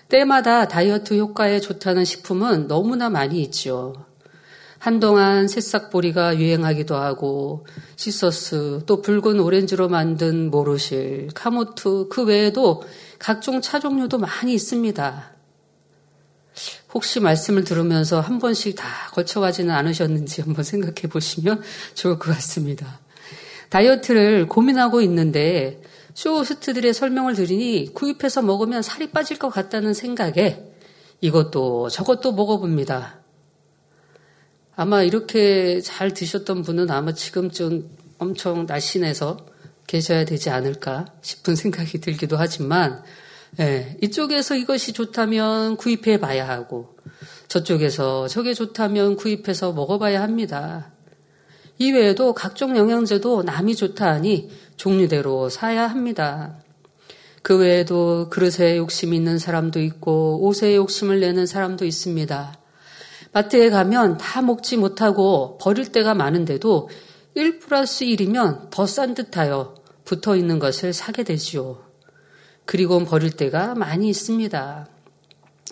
때마다 0.07 0.69
다이어트 0.69 1.17
효과에 1.17 1.59
좋다는 1.59 2.05
식품은 2.05 2.67
너무나 2.67 3.09
많이 3.09 3.41
있죠. 3.43 3.93
한동안 4.79 5.47
새싹보리가 5.47 6.37
유행하기도 6.37 6.95
하고 6.95 7.65
시서스 7.97 8.83
또 8.85 9.01
붉은 9.01 9.39
오렌지로 9.39 9.89
만든 9.89 10.49
모르실, 10.49 11.29
카모트 11.33 12.07
그 12.09 12.23
외에도 12.23 12.83
각종 13.19 13.59
차 13.59 13.79
종류도 13.79 14.19
많이 14.19 14.53
있습니다. 14.53 15.36
혹시 16.93 17.19
말씀을 17.19 17.63
들으면서 17.63 18.19
한 18.19 18.39
번씩 18.39 18.75
다 18.75 18.87
걸쳐가지는 19.11 19.73
않으셨는지 19.73 20.41
한번 20.41 20.63
생각해 20.63 21.07
보시면 21.09 21.61
좋을 21.95 22.17
것 22.17 22.31
같습니다. 22.33 22.99
다이어트를 23.69 24.47
고민하고 24.47 25.01
있는데 25.01 25.81
쇼호스트들의 26.13 26.93
설명을 26.93 27.35
들으니 27.35 27.91
구입해서 27.93 28.41
먹으면 28.41 28.81
살이 28.81 29.11
빠질 29.11 29.37
것 29.37 29.49
같다는 29.49 29.93
생각에 29.93 30.63
이것도 31.21 31.89
저것도 31.89 32.31
먹어봅니다. 32.33 33.19
아마 34.75 35.03
이렇게 35.03 35.81
잘 35.81 36.13
드셨던 36.13 36.61
분은 36.61 36.89
아마 36.91 37.13
지금쯤 37.13 37.89
엄청 38.19 38.65
날씬해서 38.65 39.45
계셔야 39.87 40.25
되지 40.25 40.49
않을까 40.49 41.05
싶은 41.21 41.55
생각이 41.55 41.99
들기도 41.99 42.37
하지만 42.37 43.03
예, 43.59 43.97
이쪽에서 44.01 44.55
이것이 44.55 44.93
좋다면 44.93 45.77
구입해 45.77 46.19
봐야 46.19 46.47
하고 46.47 46.95
저쪽에서 47.47 48.27
저게 48.27 48.53
좋다면 48.53 49.15
구입해서 49.15 49.71
먹어봐야 49.71 50.21
합니다. 50.21 50.91
이외에도 51.79 52.33
각종 52.33 52.75
영양제도 52.75 53.43
남이 53.43 53.75
좋다 53.75 54.07
하니 54.07 54.49
종류대로 54.75 55.49
사야 55.49 55.87
합니다. 55.87 56.57
그 57.41 57.57
외에도 57.57 58.29
그릇에 58.29 58.77
욕심 58.77 59.13
있는 59.13 59.37
사람도 59.37 59.79
있고 59.81 60.39
옷에 60.41 60.75
욕심을 60.75 61.19
내는 61.19 61.45
사람도 61.45 61.85
있습니다. 61.85 62.59
마트에 63.31 63.69
가면 63.69 64.17
다 64.17 64.41
먹지 64.41 64.77
못하고 64.77 65.57
버릴 65.61 65.91
때가 65.91 66.13
많은데도 66.13 66.89
1 67.35 67.59
플러스 67.59 68.03
1이면 68.03 68.69
더 68.71 68.85
싼 68.85 69.13
듯하여 69.13 69.75
붙어 70.03 70.35
있는 70.35 70.59
것을 70.59 70.91
사게 70.93 71.23
되지요. 71.23 71.86
그리고 72.67 73.03
버릴 73.03 73.31
때가 73.31 73.73
많이 73.73 74.09
있습니다. 74.09 74.87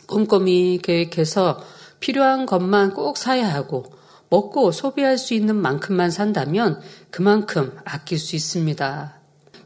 꼼꼼히 0.07 0.79
계획해서 0.81 1.61
필요한 1.99 2.45
것만 2.47 2.93
꼭 2.93 3.17
사야 3.17 3.53
하고 3.53 3.85
먹고 4.29 4.71
소비할 4.71 5.17
수 5.17 5.33
있는 5.33 5.55
만큼만 5.55 6.09
산다면 6.09 6.81
그만큼 7.11 7.77
아낄 7.85 8.17
수 8.17 8.35
있습니다. 8.35 9.13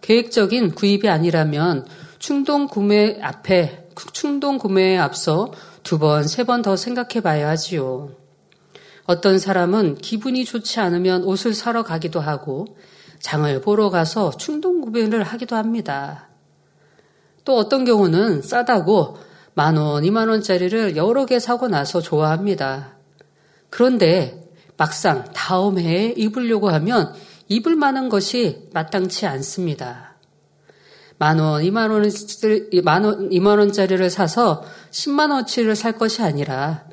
계획적인 0.02 0.76
구입이 0.76 1.08
아니라면 1.08 1.86
충동 2.18 2.68
구매 2.68 3.20
앞에 3.22 3.90
충동 4.14 4.58
구매에 4.58 4.98
앞서 4.98 5.52
두 5.84 6.00
번, 6.00 6.24
세 6.28 6.44
번 6.44 6.62
더 6.62 6.76
생각해 6.76 7.22
봐야 7.22 7.50
하지요. 7.50 8.12
어떤 9.06 9.40
사람은 9.40 9.96
기분이 9.96 10.46
좋지 10.46 10.80
않으면 10.80 11.24
옷을 11.24 11.54
사러 11.54 11.84
가기도 11.84 12.20
하고 12.20 12.66
장을 13.20 13.62
보러 13.62 13.90
가서 13.90 14.32
충동 14.32 14.82
구매를 14.82 15.24
하기도 15.24 15.56
합니다. 15.56 16.29
또 17.50 17.58
어떤 17.58 17.84
경우는 17.84 18.44
싸다고 18.44 19.18
만 19.56 19.76
원, 19.76 20.06
이만 20.06 20.30
원짜리를 20.30 20.96
여러 20.96 21.26
개 21.26 21.40
사고 21.40 21.68
나서 21.68 22.00
좋아합니다. 22.00 22.96
그런데 23.72 24.48
막상 24.78 25.26
다음 25.34 25.80
해에 25.80 26.14
입으려고 26.16 26.70
하면 26.70 27.12
입을 27.48 27.76
만한 27.76 28.08
것이 28.08 28.70
마땅치 28.72 29.26
않습니다. 29.26 30.16
만 31.18 31.40
원, 31.40 31.64
이만 31.64 31.90
원, 31.90 32.08
만 32.84 33.04
원, 33.04 33.32
이만 33.32 33.58
원짜리를 33.58 34.08
사서 34.12 34.64
10만 34.92 35.32
원치를 35.32 35.76
살 35.76 35.94
것이 35.94 36.22
아니라 36.22 36.84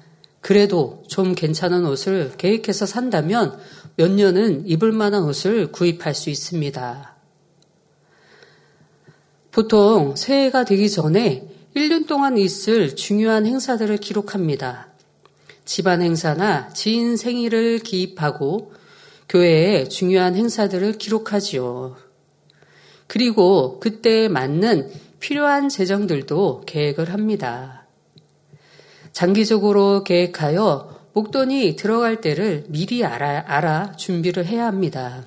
그래도 0.41 1.03
좀 1.07 1.35
괜찮은 1.35 1.85
옷을 1.85 2.33
계획해서 2.39 2.87
산다면 2.87 3.59
몇 3.97 4.11
년은 4.11 4.67
입을 4.67 4.93
만한 4.93 5.25
옷을 5.25 5.71
구입할 5.71 6.15
수 6.15 6.31
있습니다. 6.31 7.16
보통 9.57 10.17
새해가 10.17 10.67
되기 10.67 10.91
전에 10.91 11.49
1년 11.75 12.07
동안 12.07 12.37
있을 12.37 12.95
중요한 12.95 13.47
행사들을 13.47 13.97
기록합니다. 13.97 14.89
집안 15.65 16.03
행사나 16.03 16.69
지인 16.75 17.17
생일을 17.17 17.79
기입하고 17.79 18.75
교회의 19.31 19.89
중요한 19.89 20.37
행사들을 20.37 20.99
기록하지요. 20.99 21.97
그리고 23.07 23.81
그때에 23.81 24.29
맞는 24.29 24.91
필요한 25.21 25.71
재정들도 25.71 26.65
계획을 26.67 27.11
합니다. 27.15 27.87
장기적으로 29.13 30.05
계획하여 30.05 31.01
목돈이 31.15 31.77
들어갈 31.77 32.21
때를 32.21 32.67
미리 32.69 33.07
알아, 33.07 33.45
알아 33.47 33.97
준비를 33.97 34.45
해야 34.45 34.67
합니다. 34.67 35.25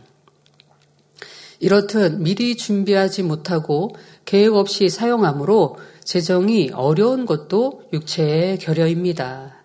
이렇듯 1.60 2.20
미리 2.22 2.56
준비하지 2.56 3.24
못하고 3.24 3.96
계획 4.30 4.54
없이 4.54 4.90
사용하므로 4.90 5.78
재정이 6.04 6.70
어려운 6.76 7.26
것도 7.26 7.86
육체의 7.92 8.60
결여입니다. 8.60 9.56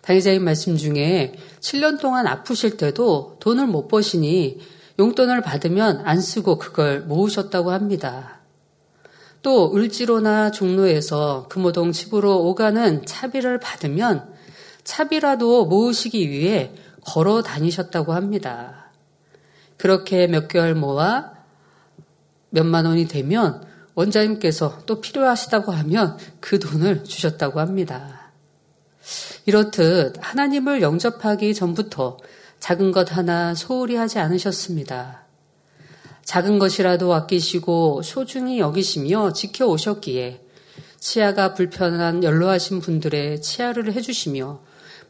당의자인 0.00 0.42
말씀 0.42 0.76
중에 0.76 1.34
7년 1.60 2.00
동안 2.00 2.26
아프실 2.26 2.76
때도 2.76 3.36
돈을 3.38 3.68
못 3.68 3.86
버시니 3.86 4.58
용돈을 4.98 5.42
받으면 5.42 6.02
안 6.04 6.20
쓰고 6.20 6.58
그걸 6.58 7.02
모으셨다고 7.02 7.70
합니다. 7.70 8.40
또 9.42 9.72
을지로나 9.72 10.50
종로에서 10.50 11.46
금호동 11.48 11.92
집으로 11.92 12.44
오가는 12.44 13.06
차비를 13.06 13.60
받으면 13.60 14.28
차비라도 14.82 15.66
모으시기 15.66 16.28
위해 16.30 16.72
걸어 17.00 17.42
다니셨다고 17.42 18.12
합니다. 18.12 18.90
그렇게 19.76 20.26
몇 20.26 20.48
개월 20.48 20.74
모아 20.74 21.41
몇만 22.52 22.86
원이 22.86 23.08
되면 23.08 23.66
원자님께서 23.94 24.82
또 24.86 25.00
필요하시다고 25.00 25.72
하면 25.72 26.16
그 26.40 26.58
돈을 26.58 27.04
주셨다고 27.04 27.60
합니다. 27.60 28.30
이렇듯 29.46 30.16
하나님을 30.20 30.82
영접하기 30.82 31.54
전부터 31.54 32.18
작은 32.60 32.92
것 32.92 33.16
하나 33.16 33.54
소홀히 33.54 33.96
하지 33.96 34.18
않으셨습니다. 34.18 35.22
작은 36.24 36.58
것이라도 36.58 37.12
아끼시고 37.12 38.02
소중히 38.02 38.60
여기시며 38.60 39.32
지켜오셨기에 39.32 40.40
치아가 41.00 41.54
불편한 41.54 42.22
연로하신 42.22 42.80
분들의 42.80 43.42
치아를 43.42 43.92
해주시며 43.92 44.60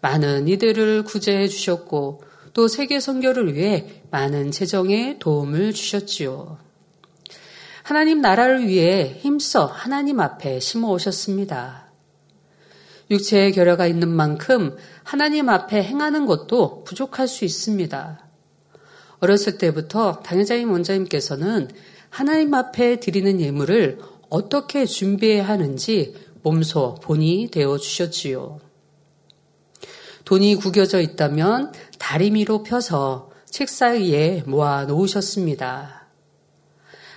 많은 0.01 0.49
이들을 0.49 1.05
구제해 1.05 1.49
주셨고 1.49 2.23
또 2.55 2.69
세계 2.69 2.99
선교를 2.99 3.55
위해 3.55 4.03
많은 4.11 4.51
재정에 4.51 5.19
도움을 5.19 5.75
주셨지요. 5.75 6.72
하나님 7.83 8.21
나라를 8.21 8.69
위해 8.69 9.19
힘써 9.21 9.67
하나님 9.67 10.21
앞에 10.21 10.61
심어 10.61 10.91
오셨습니다. 10.91 11.91
육체의 13.11 13.53
결여가 13.53 13.87
있는 13.87 14.09
만큼 14.09 14.77
하나님 15.03 15.49
앞에 15.49 15.83
행하는 15.83 16.27
것도 16.27 16.85
부족할 16.85 17.29
수 17.29 17.45
있습니다. 17.45 18.27
어렸을 19.21 19.59
때부터 19.59 20.21
당회자님 20.21 20.71
원자님께서는 20.71 21.69
하나님 22.09 22.55
앞에 22.55 23.01
드리는 23.01 23.41
예물을 23.41 23.99
어떻게 24.29 24.87
준비해야 24.87 25.47
하는지 25.47 26.15
몸소 26.43 26.97
본이 27.03 27.49
되어 27.51 27.79
주셨지요. 27.79 28.61
돈이 30.25 30.57
구겨져 30.57 31.01
있다면 31.01 31.73
다리미로 31.99 32.63
펴서 32.63 33.31
책상 33.45 33.97
위에 34.01 34.43
모아 34.47 34.85
놓으셨습니다. 34.85 36.02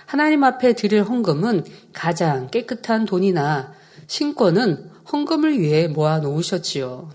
하나님 0.06 0.44
앞에 0.44 0.74
드릴 0.74 1.02
헌금은 1.02 1.64
가장 1.92 2.48
깨끗한 2.48 3.04
돈이나 3.04 3.74
신권은 4.06 4.90
헌금을 5.12 5.58
위해 5.58 5.88
모아 5.88 6.18
놓으셨지요. 6.18 7.10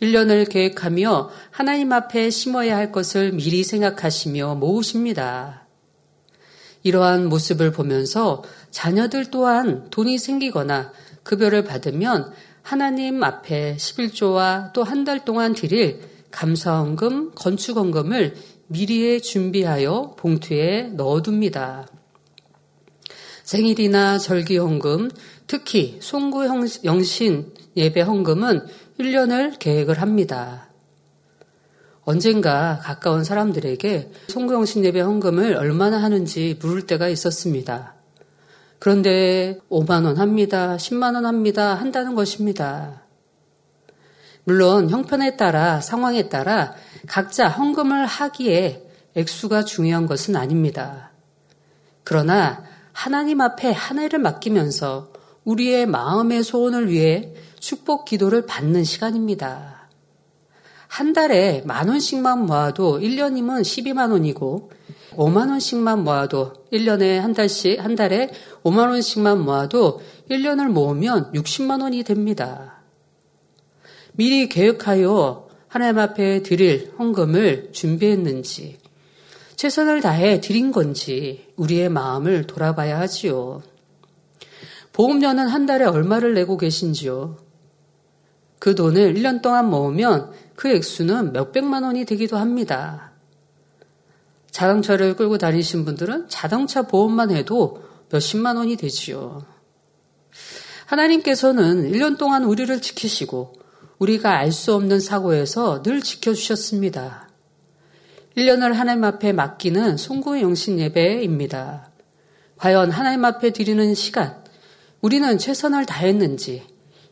1년을 0.00 0.48
계획하며 0.48 1.30
하나님 1.50 1.92
앞에 1.92 2.30
심어야 2.30 2.76
할 2.76 2.92
것을 2.92 3.32
미리 3.32 3.64
생각하시며 3.64 4.56
모으십니다. 4.56 5.66
이러한 6.82 7.28
모습을 7.28 7.72
보면서 7.72 8.44
자녀들 8.70 9.30
또한 9.30 9.88
돈이 9.90 10.18
생기거나 10.18 10.92
급여를 11.24 11.64
받으면 11.64 12.32
하나님 12.62 13.22
앞에 13.24 13.76
11조와 13.76 14.72
또 14.72 14.84
한 14.84 15.04
달 15.04 15.24
동안 15.24 15.54
드릴 15.54 16.00
감사헌금, 16.30 17.32
건축헌금을 17.34 18.36
미리에 18.68 19.20
준비하여 19.20 20.14
봉투에 20.18 20.90
넣어둡니다. 20.94 21.86
생일이나 23.44 24.18
절기헌금, 24.18 25.10
특히 25.46 25.98
송구 26.00 26.46
영신 26.84 27.52
예배 27.76 28.00
헌금은 28.00 28.66
1년을 28.98 29.58
계획을 29.58 30.00
합니다. 30.00 30.68
언젠가 32.02 32.80
가까운 32.82 33.24
사람들에게 33.24 34.10
송구 34.28 34.54
영신 34.54 34.84
예배 34.84 35.00
헌금을 35.00 35.54
얼마나 35.56 36.02
하는지 36.02 36.58
물을 36.60 36.86
때가 36.86 37.08
있었습니다. 37.08 37.94
그런데 38.78 39.58
5만원 39.70 40.16
합니다. 40.16 40.76
10만원 40.76 41.22
합니다. 41.22 41.74
한다는 41.74 42.14
것입니다. 42.14 43.05
물론 44.48 44.90
형편에 44.90 45.36
따라 45.36 45.80
상황에 45.80 46.28
따라 46.28 46.72
각자 47.08 47.48
헌금을 47.48 48.06
하기에 48.06 48.80
액수가 49.16 49.64
중요한 49.64 50.06
것은 50.06 50.36
아닙니다. 50.36 51.10
그러나 52.04 52.62
하나님 52.92 53.40
앞에 53.40 53.72
한 53.72 53.98
해를 53.98 54.20
맡기면서 54.20 55.12
우리의 55.42 55.86
마음의 55.86 56.44
소원을 56.44 56.88
위해 56.88 57.34
축복 57.58 58.04
기도를 58.04 58.46
받는 58.46 58.84
시간입니다. 58.84 59.88
한 60.86 61.12
달에 61.12 61.62
만 61.66 61.88
원씩만 61.88 62.46
모아도 62.46 63.00
1년이면 63.00 63.62
12만 63.62 64.12
원이고 64.12 64.70
5만 65.16 65.50
원씩만 65.50 66.04
모아도 66.04 66.52
1년에 66.72 67.18
한 67.18 67.34
달씩 67.34 67.84
한 67.84 67.96
달에 67.96 68.30
5만 68.62 68.90
원씩만 68.90 69.44
모아도 69.44 70.00
1년을 70.30 70.68
모으면 70.68 71.32
60만 71.32 71.82
원이 71.82 72.04
됩니다. 72.04 72.76
미리 74.16 74.48
계획하여 74.48 75.48
하나님 75.68 75.98
앞에 75.98 76.42
드릴 76.42 76.92
헌금을 76.98 77.70
준비했는지 77.72 78.78
최선을 79.56 80.00
다해 80.00 80.40
드린 80.40 80.72
건지 80.72 81.52
우리의 81.56 81.88
마음을 81.88 82.46
돌아봐야 82.46 82.98
하지요. 83.00 83.62
보험료는 84.92 85.48
한 85.48 85.66
달에 85.66 85.84
얼마를 85.84 86.34
내고 86.34 86.56
계신지요? 86.56 87.36
그 88.58 88.74
돈을 88.74 89.14
1년 89.14 89.42
동안 89.42 89.68
모으면 89.68 90.32
그 90.54 90.68
액수는 90.68 91.32
몇백만 91.32 91.84
원이 91.84 92.06
되기도 92.06 92.38
합니다. 92.38 93.12
자동차를 94.50 95.16
끌고 95.16 95.36
다니신 95.36 95.84
분들은 95.84 96.30
자동차 96.30 96.82
보험만 96.82 97.30
해도 97.30 97.82
몇십만 98.10 98.56
원이 98.56 98.76
되지요. 98.76 99.44
하나님께서는 100.86 101.92
1년 101.92 102.16
동안 102.16 102.44
우리를 102.44 102.80
지키시고 102.80 103.65
우리가 103.98 104.36
알 104.38 104.52
수 104.52 104.74
없는 104.74 105.00
사고에서 105.00 105.82
늘 105.82 106.02
지켜주셨습니다. 106.02 107.28
1년을 108.36 108.74
하나님 108.74 109.04
앞에 109.04 109.32
맡기는 109.32 109.96
송구 109.96 110.40
영신 110.40 110.78
예배입니다. 110.78 111.90
과연 112.58 112.90
하나님 112.90 113.24
앞에 113.24 113.52
드리는 113.52 113.94
시간, 113.94 114.44
우리는 115.00 115.38
최선을 115.38 115.86
다했는지, 115.86 116.62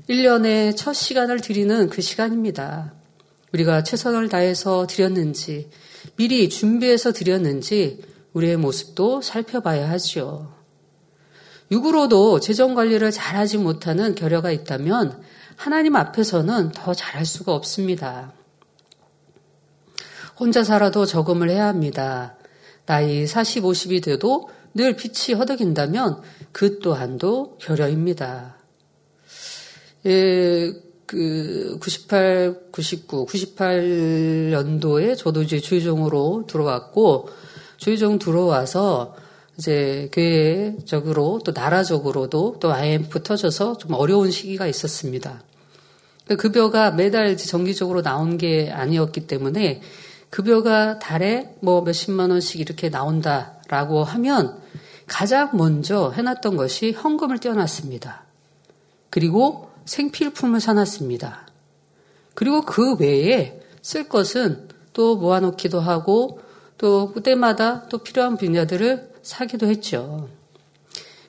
1년의 0.08 0.76
첫 0.76 0.92
시간을 0.92 1.40
드리는 1.40 1.88
그 1.88 2.02
시간입니다. 2.02 2.92
우리가 3.52 3.82
최선을 3.82 4.28
다해서 4.28 4.86
드렸는지, 4.86 5.70
미리 6.16 6.50
준비해서 6.50 7.12
드렸는지, 7.12 8.02
우리의 8.34 8.58
모습도 8.58 9.22
살펴봐야 9.22 9.88
하지요. 9.88 10.52
육으로도 11.70 12.40
재정 12.40 12.74
관리를 12.74 13.10
잘하지 13.10 13.58
못하는 13.58 14.14
결여가 14.14 14.50
있다면 14.50 15.22
하나님 15.56 15.96
앞에서는 15.96 16.72
더 16.72 16.94
잘할 16.94 17.24
수가 17.24 17.52
없습니다. 17.54 18.32
혼자 20.38 20.64
살아도 20.64 21.06
저금을 21.06 21.50
해야 21.50 21.66
합니다. 21.66 22.36
나이 22.86 23.26
40, 23.26 23.64
50이 23.64 24.02
돼도 24.02 24.50
늘 24.74 24.96
빛이 24.96 25.38
허덕인다면 25.38 26.22
그 26.52 26.80
또한도 26.80 27.58
결여입니다. 27.58 28.56
예, 30.06 30.72
그 31.06 31.78
98, 31.80 32.70
99, 32.72 33.26
98년도에 33.26 35.16
저도 35.16 35.42
이제 35.42 35.60
주의종으로 35.60 36.44
들어왔고 36.46 37.28
주의종 37.76 38.18
들어와서 38.18 39.16
이제 39.58 40.08
교회적으로 40.12 41.40
또 41.44 41.52
나라적으로도 41.52 42.56
또 42.60 42.72
IMF 42.72 43.22
터져서 43.22 43.78
좀 43.78 43.92
어려운 43.94 44.30
시기가 44.30 44.66
있었습니다. 44.66 45.42
그 46.26 46.36
급여가 46.36 46.90
매달 46.90 47.36
정기적으로 47.36 48.02
나온 48.02 48.38
게 48.38 48.70
아니었기 48.70 49.26
때문에 49.26 49.82
급여가 50.30 50.98
달에 50.98 51.54
뭐 51.60 51.82
몇십만 51.82 52.30
원씩 52.30 52.60
이렇게 52.60 52.88
나온다라고 52.88 54.02
하면 54.02 54.58
가장 55.06 55.50
먼저 55.52 56.10
해놨던 56.10 56.56
것이 56.56 56.92
현금을 56.92 57.38
떼어놨습니다. 57.38 58.24
그리고 59.10 59.70
생필품을 59.84 60.60
사놨습니다. 60.60 61.46
그리고 62.34 62.62
그 62.62 62.96
외에 62.96 63.60
쓸 63.82 64.08
것은 64.08 64.68
또 64.92 65.16
모아놓기도 65.16 65.78
하고 65.78 66.40
또 66.78 67.12
그때마다 67.12 67.86
또 67.88 67.98
필요한 67.98 68.36
분야들을 68.36 69.13
사기도 69.24 69.66
했죠. 69.66 70.28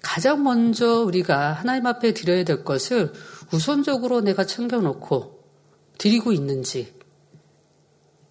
가장 0.01 0.43
먼저 0.43 1.01
우리가 1.01 1.53
하나님 1.53 1.87
앞에 1.87 2.13
드려야 2.13 2.43
될 2.43 2.63
것을 2.63 3.11
우선적으로 3.51 4.21
내가 4.21 4.45
챙겨놓고 4.45 5.43
드리고 5.97 6.31
있는지 6.31 6.93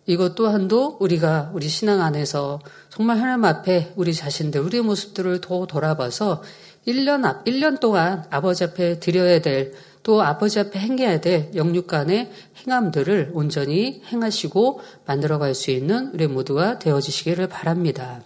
이것 0.07 0.35
또한도 0.35 0.98
우리가 1.00 1.50
우리 1.55 1.68
신앙 1.68 2.03
안에서 2.03 2.61
정말 2.90 3.18
하나님 3.18 3.44
앞에 3.46 3.94
우리 3.96 4.12
자신들, 4.12 4.61
우리의 4.61 4.83
모습들을 4.83 5.40
더 5.40 5.66
돌아봐서 5.66 6.42
1년 6.87 7.24
앞, 7.24 7.44
1년 7.46 7.81
동안 7.81 8.24
아버지 8.29 8.64
앞에 8.64 9.00
드려야 9.00 9.40
될, 9.40 9.72
또 10.03 10.20
아버지 10.20 10.61
앞에 10.61 10.79
행해야 10.79 11.20
될 11.20 11.50
영육간의 11.55 12.31
행함들을 12.66 13.31
온전히 13.33 14.03
행하시고 14.12 14.81
만들어갈 15.07 15.55
수 15.55 15.70
있는 15.70 16.11
우리 16.12 16.27
모두가 16.27 16.79
되어지시기를 16.79 17.48
바랍니다. 17.48 18.22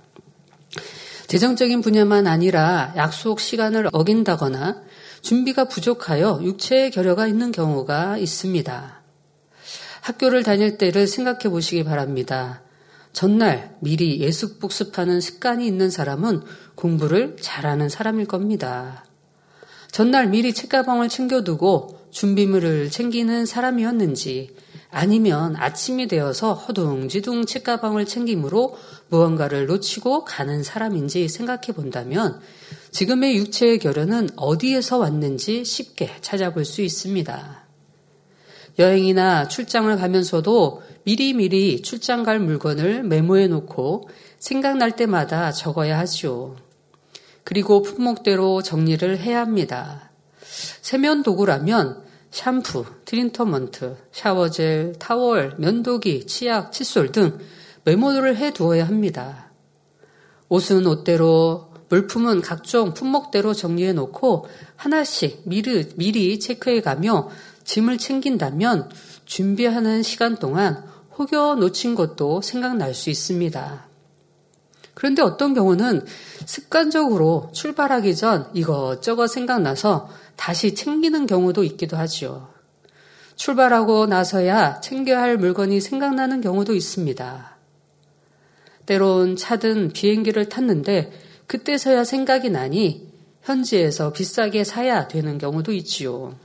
재정적인 1.29 1.83
분야만 1.83 2.27
아니라 2.27 2.95
약속 2.97 3.39
시간을 3.39 3.91
어긴다거나 3.93 4.81
준비가 5.21 5.65
부족하여 5.67 6.41
육체의 6.43 6.91
결여가 6.91 7.27
있는 7.27 7.53
경우가 7.53 8.17
있습니다. 8.17 9.03
학교를 10.01 10.43
다닐 10.43 10.79
때를 10.79 11.07
생각해 11.07 11.51
보시기 11.51 11.85
바랍니다. 11.85 12.63
전날 13.13 13.77
미리 13.81 14.21
예습 14.21 14.59
복습하는 14.59 15.21
습관이 15.21 15.67
있는 15.67 15.91
사람은 15.91 16.45
공부를 16.75 17.37
잘하는 17.39 17.91
사람일 17.91 18.25
겁니다. 18.25 19.05
전날 19.91 20.29
미리 20.29 20.55
책가방을 20.55 21.11
챙겨두고 21.11 22.09
준비물을 22.11 22.91
챙기는 22.91 23.45
사람이었는지 23.45 24.57
아니면 24.91 25.55
아침이 25.57 26.09
되어서 26.09 26.55
허둥지둥 26.55 27.45
책가방을 27.47 28.07
챙김으로 28.07 28.77
무언가를 29.09 29.67
놓치고 29.67 30.25
가는 30.25 30.63
사람인지 30.63 31.29
생각해 31.29 31.73
본다면 31.75 32.41
지금의 32.91 33.37
육체의 33.37 33.79
결연은 33.79 34.31
어디에서 34.37 34.99
왔는지 34.99 35.65
쉽게 35.65 36.11
찾아볼 36.21 36.65
수 36.65 36.81
있습니다. 36.81 37.69
여행이나 38.79 39.49
출장을 39.49 39.95
가면서도 39.97 40.83
미리미리 41.05 41.83
출장 41.83 42.23
갈 42.23 42.39
물건을 42.39 43.03
메모해 43.03 43.49
놓고 43.49 44.09
생각날 44.39 44.93
때마다 44.97 45.53
적어야 45.53 45.99
하지요. 45.99 46.57
그리고 47.45 47.83
품목대로 47.83 48.63
정리를 48.63 49.19
해야 49.19 49.41
합니다. 49.41 50.11
세면 50.83 51.23
도구라면 51.23 52.08
샴푸, 52.31 52.85
트리트먼트, 53.05 53.97
샤워젤, 54.13 54.95
타월, 54.99 55.55
면도기, 55.59 56.27
치약, 56.27 56.73
칫솔 56.73 57.13
등 57.13 57.39
메모를 57.85 58.37
해 58.37 58.53
두어야 58.53 58.87
합니다. 58.87 59.51
옷은 60.49 60.87
옷대로, 60.87 61.69
물품은 61.89 62.43
각종 62.43 62.93
품목대로 62.93 63.55
정리해 63.55 63.93
놓고 63.93 64.47
하나씩 64.77 65.43
미리, 65.45 65.89
미리 65.97 66.39
체크해 66.39 66.83
가며 66.83 67.31
짐을 67.65 67.99
챙긴다면 67.99 68.91
준비하는 69.25 70.03
시간 70.03 70.37
동안 70.37 70.85
혹여 71.19 71.57
놓친 71.57 71.95
것도 71.95 72.43
생각날 72.43 72.95
수 72.95 73.11
있습니다. 73.11 73.89
그런데 74.95 75.23
어떤 75.23 75.55
경우는 75.55 76.05
습관적으로 76.45 77.51
출발하기 77.53 78.17
전 78.17 78.51
이것저것 78.53 79.29
생각나서 79.29 80.09
다시 80.39 80.75
챙기는 80.75 81.27
경우도 81.27 81.65
있기도 81.65 81.97
하지요. 81.99 82.49
출발하고 83.35 84.07
나서야 84.07 84.81
챙겨야 84.81 85.21
할 85.21 85.37
물건이 85.37 85.81
생각나는 85.81 86.41
경우도 86.41 86.75
있습니다. 86.75 87.57
때론 88.87 89.37
차든 89.37 89.93
비행기를 89.93 90.49
탔는데 90.49 91.13
그때서야 91.49 92.05
생각이 92.05 92.51
나니 92.51 93.09
현지에서 93.43 94.13
비싸게 94.13 94.65
사야 94.65 95.09
되는 95.09 95.39
경우도 95.39 95.73
있지요. 95.73 96.39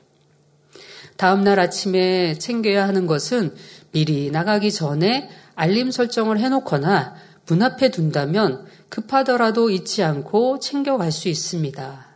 다음날 1.16 1.60
아침에 1.60 2.34
챙겨야 2.34 2.88
하는 2.88 3.06
것은 3.06 3.56
미리 3.92 4.32
나가기 4.32 4.72
전에 4.72 5.30
알림 5.56 5.92
설정을 5.92 6.40
해놓거나 6.40 7.16
문 7.46 7.62
앞에 7.62 7.92
둔다면 7.92 8.66
급하더라도 8.90 9.70
잊지 9.70 10.04
않고 10.04 10.60
챙겨갈 10.60 11.12
수 11.12 11.30
있습니다. 11.30 12.13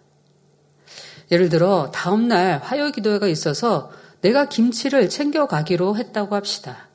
예를 1.32 1.50
들어 1.50 1.92
다음 1.92 2.28
날 2.28 2.60
화요 2.60 2.92
기도회가 2.92 3.28
있어서 3.28 3.92
내가 4.22 4.50
김치를 4.50 5.10
챙겨가기로 5.10 5.98
했다고 5.98 6.36
합시다. 6.36 6.88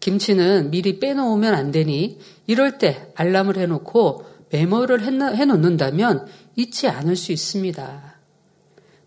김치는 0.00 0.70
미리 0.70 1.00
빼놓으면 1.00 1.54
안 1.54 1.72
되니 1.72 2.18
이럴 2.46 2.78
때 2.78 3.08
알람을 3.14 3.56
해놓고 3.58 4.24
메모를 4.50 5.02
해놓는다면 5.02 6.26
잊지 6.54 6.88
않을 6.88 7.16
수 7.16 7.32
있습니다. 7.32 8.14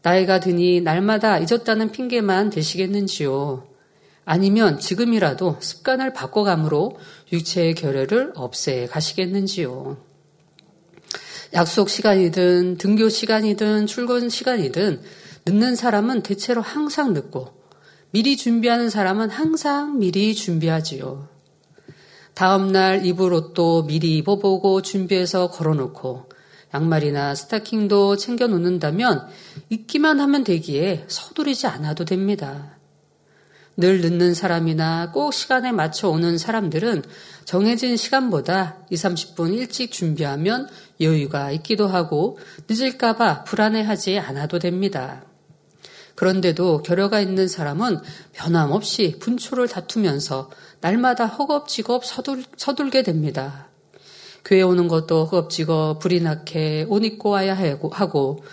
나이가 0.02 0.40
드니 0.40 0.82
날마다 0.82 1.40
잊었다는 1.40 1.92
핑계만 1.92 2.50
되시겠는지요? 2.50 3.68
아니면 4.26 4.80
지금이라도 4.80 5.58
습관을 5.60 6.14
바꿔감으로 6.14 6.98
육체의 7.32 7.76
결여를 7.76 8.34
없애 8.36 8.86
가시겠는지요? 8.86 10.09
약속 11.54 11.90
시간이든 11.90 12.78
등교 12.78 13.10
시간이든 13.10 13.88
출근 13.88 14.30
시간이든 14.30 15.02
늦는 15.46 15.76
사람은 15.76 16.22
대체로 16.22 16.62
항상 16.62 17.14
늦고 17.14 17.60
미리 18.12 18.38
준비하는 18.38 18.90
사람은 18.90 19.30
항상 19.30 20.00
미리 20.00 20.36
준비하지요. 20.36 21.28
다음날 22.36 23.06
입을 23.06 23.34
옷도 23.34 23.86
미리 23.86 24.18
입어보고 24.18 24.82
준비해서 24.82 25.50
걸어놓고 25.50 26.30
양말이나 26.74 27.34
스타킹도 27.34 28.18
챙겨 28.18 28.48
놓는다면 28.48 29.28
잊기만 29.70 30.20
하면 30.20 30.44
되기에 30.44 31.06
서두르지 31.08 31.68
않아도 31.68 32.06
됩니다. 32.06 32.78
늘 33.76 34.02
늦는 34.02 34.34
사람이나 34.34 35.12
꼭 35.12 35.34
시간에 35.34 35.72
맞춰 35.72 36.10
오는 36.10 36.38
사람들은 36.38 37.04
정해진 37.46 37.96
시간보다 37.96 38.78
2, 38.90 38.96
30분 38.96 39.54
일찍 39.54 39.92
준비하면 39.92 40.68
여유가 41.02 41.52
있기도 41.52 41.88
하고 41.88 42.38
늦을까봐 42.68 43.44
불안해하지 43.44 44.20
않아도 44.20 44.60
됩니다. 44.60 45.24
그런데도 46.16 46.84
결여가 46.84 47.22
있는 47.22 47.48
사람은 47.48 48.02
변함없이 48.34 49.20
분초를 49.20 49.70
다투면서 49.70 50.50
날마다 50.82 51.26
허겁지겁 51.26 52.04
서둘, 52.04 52.44
서둘게 52.58 53.04
됩니다. 53.04 53.70
교회 54.44 54.62
오는 54.62 54.88
것도 54.90 55.26
허겁지겁 55.26 56.00
불이 56.00 56.22
나게 56.22 56.86
옷 56.90 57.06
입고 57.06 57.30
와야 57.30 57.56
하고 57.56 58.44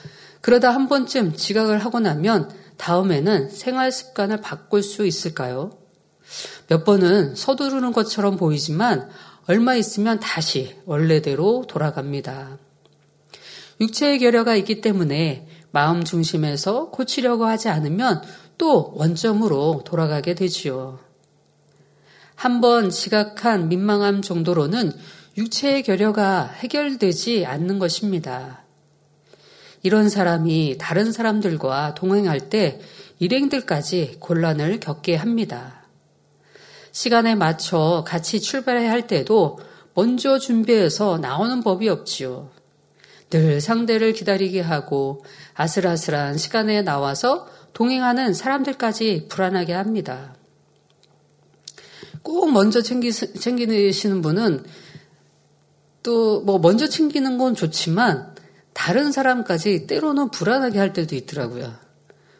그러다 0.40 0.70
한 0.70 0.88
번쯤 0.88 1.34
지각을 1.34 1.84
하고 1.84 1.98
나면 1.98 2.50
다음에는 2.76 3.50
생활 3.50 3.90
습관을 3.90 4.40
바꿀 4.40 4.84
수 4.84 5.04
있을까요? 5.04 5.72
몇 6.68 6.84
번은 6.84 7.34
서두르는 7.34 7.92
것처럼 7.92 8.36
보이지만 8.36 9.08
얼마 9.46 9.76
있으면 9.76 10.18
다시 10.18 10.76
원래대로 10.86 11.66
돌아갑니다. 11.68 12.58
육체의 13.80 14.18
결여가 14.18 14.56
있기 14.56 14.80
때문에 14.80 15.46
마음 15.70 16.02
중심에서 16.02 16.90
고치려고 16.90 17.44
하지 17.44 17.68
않으면 17.68 18.22
또 18.58 18.92
원점으로 18.96 19.82
돌아가게 19.84 20.34
되지요. 20.34 20.98
한번 22.34 22.90
지각한 22.90 23.68
민망함 23.68 24.22
정도로는 24.22 24.92
육체의 25.36 25.82
결여가 25.82 26.46
해결되지 26.46 27.46
않는 27.46 27.78
것입니다. 27.78 28.64
이런 29.82 30.08
사람이 30.08 30.76
다른 30.78 31.12
사람들과 31.12 31.94
동행할 31.94 32.48
때 32.50 32.80
일행들까지 33.20 34.16
곤란을 34.18 34.80
겪게 34.80 35.14
합니다. 35.14 35.85
시간에 36.96 37.34
맞춰 37.34 38.04
같이 38.06 38.40
출발해야 38.40 38.90
할 38.90 39.06
때도 39.06 39.58
먼저 39.92 40.38
준비해서 40.38 41.18
나오는 41.18 41.60
법이 41.60 41.90
없지요. 41.90 42.48
늘 43.28 43.60
상대를 43.60 44.14
기다리게 44.14 44.62
하고 44.62 45.22
아슬아슬한 45.52 46.38
시간에 46.38 46.80
나와서 46.80 47.48
동행하는 47.74 48.32
사람들까지 48.32 49.26
불안하게 49.28 49.74
합니다. 49.74 50.36
꼭 52.22 52.50
먼저 52.50 52.80
챙기, 52.80 53.12
챙기시는 53.12 54.22
분은 54.22 54.64
또 56.02 56.40
뭐 56.46 56.58
먼저 56.58 56.88
챙기는 56.88 57.36
건 57.36 57.54
좋지만 57.54 58.34
다른 58.72 59.12
사람까지 59.12 59.86
때로는 59.86 60.30
불안하게 60.30 60.78
할 60.78 60.94
때도 60.94 61.14
있더라고요. 61.14 61.74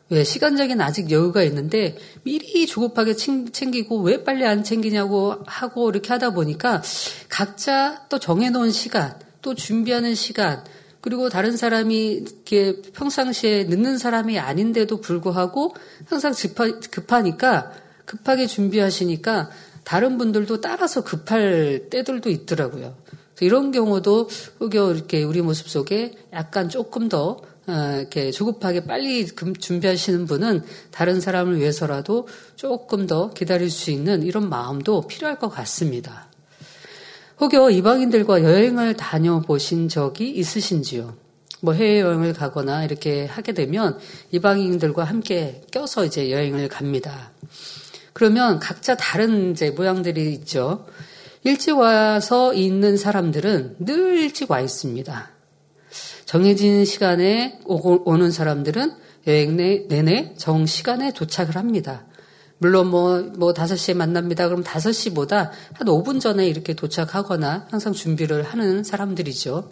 왜 0.09 0.23
시간적인 0.23 0.81
아직 0.81 1.11
여유가 1.11 1.42
있는데 1.42 1.97
미리 2.23 2.66
조급하게 2.66 3.14
챙기고 3.14 4.03
왜 4.03 4.23
빨리 4.23 4.47
안 4.47 4.62
챙기냐고 4.62 5.37
하고 5.47 5.90
이렇게 5.90 6.12
하다 6.12 6.31
보니까 6.31 6.83
각자 7.29 8.07
또 8.09 8.19
정해놓은 8.19 8.71
시간 8.71 9.19
또 9.42 9.55
준비하는 9.55 10.14
시간 10.14 10.64
그리고 11.01 11.29
다른 11.29 11.57
사람이 11.57 12.09
이렇게 12.09 12.83
평상시에 12.92 13.64
늦는 13.64 13.99
사람이 13.99 14.38
아닌데도 14.38 15.01
불구하고 15.01 15.75
항상 16.07 16.33
급하, 16.33 16.81
급하니까 16.90 17.73
급하게 18.05 18.47
준비하시니까 18.47 19.51
다른 19.85 20.19
분들도 20.19 20.61
따라서 20.61 21.05
급할 21.05 21.87
때들도 21.90 22.29
있더라고요. 22.31 22.97
이런 23.40 23.71
경우도 23.71 24.29
혹여 24.61 24.95
이렇게 24.95 25.23
우리 25.23 25.42
모습 25.42 25.69
속에 25.69 26.14
약간 26.33 26.69
조금 26.69 27.09
더 27.09 27.31
어, 27.31 27.56
이렇게 27.66 28.31
조급하게 28.31 28.85
빨리 28.85 29.26
준비하시는 29.26 30.26
분은 30.26 30.62
다른 30.90 31.20
사람을 31.20 31.59
위해서라도 31.59 32.29
조금 32.55 33.07
더 33.07 33.31
기다릴 33.31 33.70
수 33.70 33.90
있는 33.90 34.22
이런 34.22 34.48
마음도 34.48 35.07
필요할 35.07 35.38
것 35.38 35.48
같습니다. 35.48 36.29
혹여 37.40 37.70
이방인들과 37.70 38.42
여행을 38.42 38.94
다녀보신 38.94 39.88
적이 39.88 40.31
있으신지요? 40.31 41.14
뭐 41.61 41.74
해외여행을 41.74 42.33
가거나 42.33 42.85
이렇게 42.85 43.26
하게 43.26 43.52
되면 43.52 43.98
이방인들과 44.31 45.05
함께 45.05 45.62
껴서 45.70 46.05
이제 46.05 46.31
여행을 46.31 46.68
갑니다. 46.68 47.33
그러면 48.12 48.59
각자 48.59 48.96
다른 48.96 49.52
이제 49.52 49.70
모양들이 49.70 50.33
있죠. 50.35 50.87
일찍 51.44 51.76
와서 51.76 52.55
있는 52.55 52.96
사람들은 52.96 53.76
늘 53.81 54.18
일찍 54.18 54.50
와 54.50 54.61
있습니다. 54.61 55.36
정해진 56.27 56.85
시간에 56.85 57.59
오는 57.65 58.31
사람들은 58.31 58.93
여행 59.27 59.57
내내 59.57 60.35
정 60.37 60.67
시간에 60.67 61.12
도착을 61.12 61.57
합니다. 61.57 62.05
물론 62.59 62.89
뭐, 62.89 63.23
뭐 63.37 63.53
5시에 63.53 63.95
만납니다. 63.95 64.49
그럼 64.49 64.65
5시보다 64.65 65.51
한 65.73 65.87
5분 65.87 66.21
전에 66.21 66.47
이렇게 66.47 66.75
도착하거나 66.75 67.69
항상 67.71 67.93
준비를 67.93 68.43
하는 68.43 68.83
사람들이죠. 68.83 69.71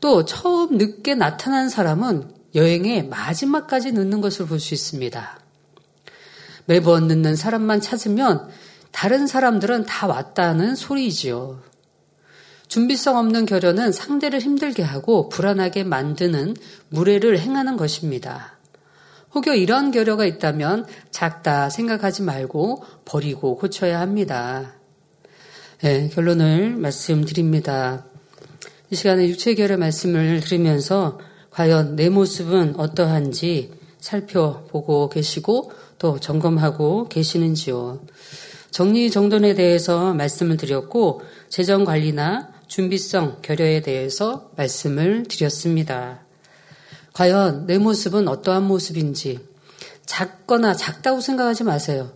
또 0.00 0.24
처음 0.24 0.78
늦게 0.78 1.14
나타난 1.14 1.68
사람은 1.68 2.32
여행의 2.54 3.08
마지막까지 3.08 3.92
늦는 3.92 4.20
것을 4.20 4.46
볼 4.46 4.58
수 4.60 4.74
있습니다. 4.74 5.40
매번 6.66 7.08
늦는 7.08 7.36
사람만 7.36 7.80
찾으면 7.80 8.48
다른 8.92 9.26
사람들은 9.26 9.86
다 9.86 10.06
왔다는 10.06 10.74
소리이지요. 10.76 11.60
준비성 12.68 13.16
없는 13.16 13.46
결연은 13.46 13.92
상대를 13.92 14.40
힘들게 14.40 14.82
하고 14.82 15.28
불안하게 15.28 15.84
만드는 15.84 16.54
무례를 16.90 17.38
행하는 17.38 17.76
것입니다. 17.76 18.58
혹여 19.34 19.54
이런 19.54 19.90
결여가 19.90 20.24
있다면 20.26 20.86
작다 21.10 21.70
생각하지 21.70 22.22
말고 22.22 22.84
버리고 23.04 23.56
고쳐야 23.56 24.00
합니다. 24.00 24.74
네, 25.80 26.08
결론을 26.08 26.76
말씀드립니다. 26.76 28.04
이 28.90 28.96
시간에 28.96 29.28
육체 29.28 29.54
결여 29.54 29.76
말씀을 29.76 30.40
들으면서 30.40 31.18
과연 31.50 31.96
내 31.96 32.08
모습은 32.08 32.74
어떠한지 32.78 33.72
살펴보고 34.00 35.08
계시고 35.08 35.72
또 35.98 36.18
점검하고 36.18 37.08
계시는지요. 37.08 38.00
정리정돈에 38.70 39.54
대해서 39.54 40.14
말씀을 40.14 40.56
드렸고 40.56 41.22
재정 41.48 41.84
관리나 41.84 42.57
준비성 42.68 43.38
결여에 43.42 43.80
대해서 43.82 44.50
말씀을 44.56 45.24
드렸습니다. 45.24 46.20
과연 47.14 47.66
내 47.66 47.78
모습은 47.78 48.28
어떠한 48.28 48.64
모습인지 48.64 49.40
작거나 50.06 50.74
작다고 50.74 51.20
생각하지 51.20 51.64
마세요. 51.64 52.12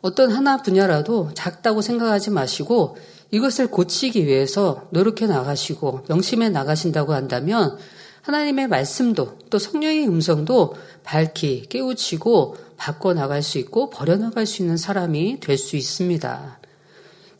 어떤 0.00 0.32
하나 0.32 0.62
분야라도 0.62 1.30
작다고 1.34 1.82
생각하지 1.82 2.30
마시고 2.30 2.96
이것을 3.30 3.68
고치기 3.68 4.26
위해서 4.26 4.88
노력해 4.90 5.26
나가시고 5.26 6.06
명심해 6.08 6.48
나가신다고 6.48 7.12
한다면 7.12 7.78
하나님의 8.22 8.68
말씀도 8.68 9.38
또 9.50 9.58
성령의 9.58 10.08
음성도 10.08 10.74
밝히 11.04 11.66
깨우치고 11.68 12.56
바꿔 12.76 13.14
나갈 13.14 13.42
수 13.42 13.58
있고 13.58 13.90
버려 13.90 14.16
나갈 14.16 14.46
수 14.46 14.62
있는 14.62 14.76
사람이 14.76 15.40
될 15.40 15.56
수 15.56 15.76
있습니다. 15.76 16.59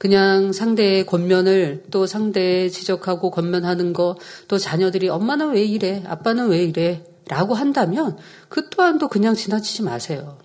그냥 0.01 0.55
상대의 0.55 1.05
권면을 1.05 1.85
또 1.91 2.07
상대에 2.07 2.71
지적하고 2.71 3.31
권면하는 3.31 3.93
거, 3.93 4.17
또 4.49 4.57
자녀들이 4.57 5.11
엄마는 5.11 5.51
왜 5.51 5.63
이래? 5.63 6.03
아빠는 6.07 6.49
왜 6.49 6.65
이래? 6.65 7.05
라고 7.29 7.53
한다면 7.53 8.17
그 8.49 8.71
또한도 8.71 9.09
그냥 9.09 9.35
지나치지 9.35 9.83
마세요. 9.83 10.39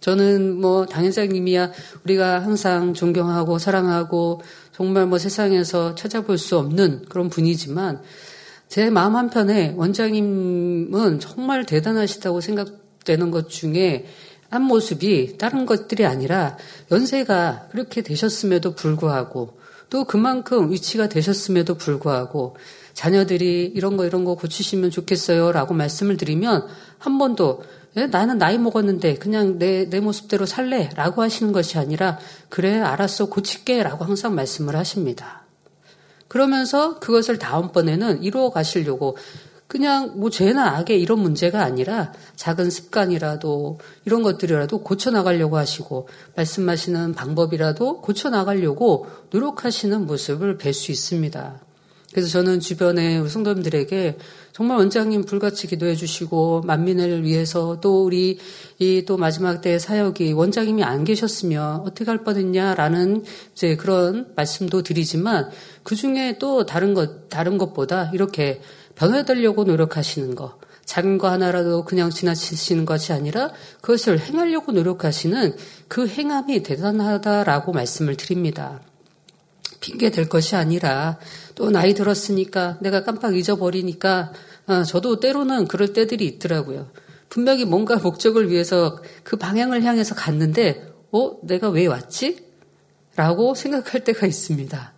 저는 0.00 0.58
뭐 0.62 0.86
당회장님이야 0.86 1.72
우리가 2.04 2.40
항상 2.40 2.94
존경하고 2.94 3.58
사랑하고 3.58 4.40
정말 4.72 5.04
뭐 5.04 5.18
세상에서 5.18 5.94
찾아볼 5.94 6.38
수 6.38 6.56
없는 6.56 7.04
그런 7.10 7.28
분이지만 7.28 8.00
제 8.68 8.88
마음 8.88 9.14
한편에 9.14 9.74
원장님은 9.76 11.20
정말 11.20 11.66
대단하시다고 11.66 12.40
생각되는 12.40 13.30
것 13.30 13.50
중에 13.50 14.06
한 14.54 14.62
모습이 14.62 15.36
다른 15.36 15.66
것들이 15.66 16.06
아니라 16.06 16.56
연세가 16.92 17.70
그렇게 17.72 18.02
되셨음에도 18.02 18.76
불구하고 18.76 19.58
또 19.90 20.04
그만큼 20.04 20.70
위치가 20.70 21.08
되셨음에도 21.08 21.74
불구하고 21.74 22.56
자녀들이 22.92 23.72
이런 23.74 23.96
거 23.96 24.06
이런 24.06 24.24
거 24.24 24.36
고치시면 24.36 24.92
좋겠어요 24.92 25.50
라고 25.50 25.74
말씀을 25.74 26.16
드리면 26.16 26.68
한 26.98 27.18
번도 27.18 27.64
예, 27.96 28.06
나는 28.06 28.38
나이 28.38 28.56
먹었는데 28.58 29.16
그냥 29.16 29.58
내, 29.58 29.88
내 29.90 29.98
모습대로 29.98 30.46
살래 30.46 30.90
라고 30.94 31.22
하시는 31.22 31.52
것이 31.52 31.76
아니라 31.76 32.20
그래 32.48 32.80
알았어 32.80 33.26
고칠게 33.26 33.82
라고 33.82 34.04
항상 34.04 34.36
말씀을 34.36 34.76
하십니다. 34.76 35.44
그러면서 36.28 36.98
그것을 36.98 37.38
다음번에는 37.38 38.22
이루어 38.22 38.50
가시려고 38.50 39.16
그냥 39.66 40.20
뭐 40.20 40.30
죄나 40.30 40.76
악의 40.76 41.00
이런 41.00 41.20
문제가 41.20 41.62
아니라 41.62 42.12
작은 42.36 42.70
습관이라도 42.70 43.78
이런 44.04 44.22
것들이라도 44.22 44.82
고쳐 44.82 45.10
나가려고 45.10 45.56
하시고 45.56 46.08
말씀하시는 46.36 47.14
방법이라도 47.14 48.00
고쳐 48.00 48.30
나가려고 48.30 49.06
노력하시는 49.30 50.06
모습을 50.06 50.58
뵐 50.58 50.72
수 50.72 50.92
있습니다. 50.92 51.60
그래서 52.12 52.28
저는 52.28 52.60
주변에 52.60 53.18
우리 53.18 53.28
성도님들에게 53.28 54.18
정말 54.52 54.78
원장님 54.78 55.24
불같이 55.24 55.66
기도해 55.66 55.96
주시고 55.96 56.60
만민을 56.60 57.24
위해서 57.24 57.80
또 57.80 58.04
우리 58.04 58.38
이 58.78 59.02
또 59.04 59.16
마지막 59.16 59.60
때 59.60 59.80
사역이 59.80 60.32
원장님이 60.32 60.84
안 60.84 61.02
계셨으면 61.02 61.80
어떻게 61.80 62.08
할 62.08 62.22
뻔했냐라는 62.22 63.24
이제 63.52 63.74
그런 63.74 64.32
말씀도 64.36 64.82
드리지만 64.82 65.50
그 65.82 65.96
중에 65.96 66.38
또 66.38 66.64
다른 66.64 66.94
것 66.94 67.28
다른 67.28 67.58
것보다 67.58 68.12
이렇게 68.14 68.60
변화되려고 68.94 69.64
노력하시는 69.64 70.34
것 70.34 70.58
작은 70.84 71.18
거 71.18 71.30
하나라도 71.30 71.84
그냥 71.84 72.10
지나치시는 72.10 72.84
것이 72.84 73.12
아니라 73.12 73.50
그것을 73.80 74.18
행하려고 74.18 74.72
노력하시는 74.72 75.56
그 75.88 76.06
행함이 76.06 76.62
대단하다라고 76.62 77.72
말씀을 77.72 78.16
드립니다. 78.16 78.80
핑계 79.80 80.10
될 80.10 80.28
것이 80.28 80.56
아니라 80.56 81.18
또 81.54 81.70
나이 81.70 81.94
들었으니까 81.94 82.78
내가 82.80 83.04
깜빡 83.04 83.36
잊어버리니까 83.36 84.32
아, 84.66 84.82
저도 84.82 85.20
때로는 85.20 85.68
그럴 85.68 85.92
때들이 85.92 86.26
있더라고요. 86.26 86.90
분명히 87.28 87.64
뭔가 87.64 87.96
목적을 87.96 88.50
위해서 88.50 88.98
그 89.24 89.36
방향을 89.36 89.82
향해서 89.82 90.14
갔는데 90.14 90.92
어 91.10 91.38
내가 91.42 91.68
왜 91.68 91.86
왔지? 91.86 92.44
라고 93.16 93.54
생각할 93.54 94.04
때가 94.04 94.26
있습니다. 94.26 94.92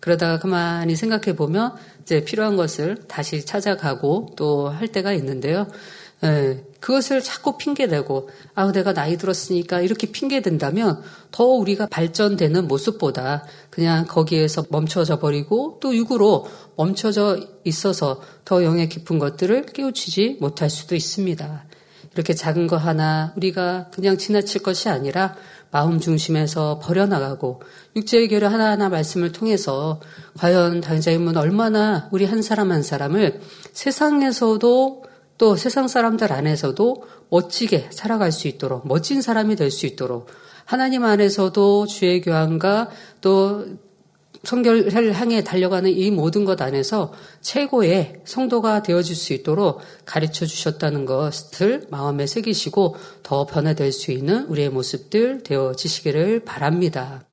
그러다가 0.00 0.38
가만히 0.38 0.96
생각해 0.96 1.36
보면 1.36 1.74
이제 2.06 2.24
필요한 2.24 2.54
것을 2.56 2.96
다시 3.08 3.44
찾아가고 3.44 4.34
또 4.36 4.68
할 4.70 4.86
때가 4.88 5.12
있는데요. 5.14 5.66
예, 6.24 6.64
그것을 6.80 7.20
자꾸 7.20 7.58
핑계대고 7.58 8.30
아우 8.54 8.72
내가 8.72 8.94
나이 8.94 9.18
들었으니까 9.18 9.80
이렇게 9.80 10.10
핑계댄다면 10.12 11.02
더 11.32 11.44
우리가 11.44 11.88
발전되는 11.88 12.68
모습보다 12.68 13.44
그냥 13.70 14.06
거기에서 14.06 14.64
멈춰져 14.70 15.18
버리고 15.18 15.78
또 15.82 15.94
육으로 15.94 16.46
멈춰져 16.76 17.40
있어서 17.64 18.22
더 18.44 18.62
영의 18.64 18.88
깊은 18.88 19.18
것들을 19.18 19.66
깨우치지 19.66 20.38
못할 20.40 20.70
수도 20.70 20.94
있습니다. 20.94 21.64
이렇게 22.14 22.32
작은 22.32 22.66
거 22.66 22.76
하나 22.76 23.34
우리가 23.36 23.90
그냥 23.92 24.16
지나칠 24.16 24.62
것이 24.62 24.88
아니라 24.88 25.34
마음 25.70 26.00
중심에서 26.00 26.78
버려나가고 26.82 27.62
육체의 27.96 28.28
결의 28.28 28.48
하나하나 28.48 28.88
말씀을 28.88 29.32
통해서 29.32 30.00
과연 30.38 30.80
당자님은 30.80 31.36
얼마나 31.36 32.08
우리 32.12 32.24
한 32.24 32.42
사람 32.42 32.72
한 32.72 32.82
사람을 32.82 33.40
세상에서도 33.72 35.04
또 35.38 35.56
세상 35.56 35.86
사람들 35.88 36.32
안에서도 36.32 37.04
멋지게 37.30 37.88
살아갈 37.90 38.32
수 38.32 38.48
있도록 38.48 38.86
멋진 38.86 39.20
사람이 39.20 39.56
될 39.56 39.70
수 39.70 39.86
있도록 39.86 40.28
하나님 40.64 41.04
안에서도 41.04 41.86
주의 41.86 42.20
교환과 42.20 42.90
또 43.20 43.66
성결을 44.46 45.14
향해 45.14 45.42
달려가는 45.42 45.90
이 45.90 46.10
모든 46.10 46.44
것 46.44 46.62
안에서 46.62 47.12
최고의 47.40 48.22
성도가 48.24 48.82
되어질 48.82 49.16
수 49.16 49.32
있도록 49.32 49.80
가르쳐 50.04 50.46
주셨다는 50.46 51.04
것을 51.04 51.86
마음에 51.90 52.26
새기시고 52.26 52.96
더 53.22 53.44
변화될 53.44 53.92
수 53.92 54.12
있는 54.12 54.46
우리의 54.46 54.70
모습들 54.70 55.42
되어지시기를 55.42 56.44
바랍니다. 56.44 57.24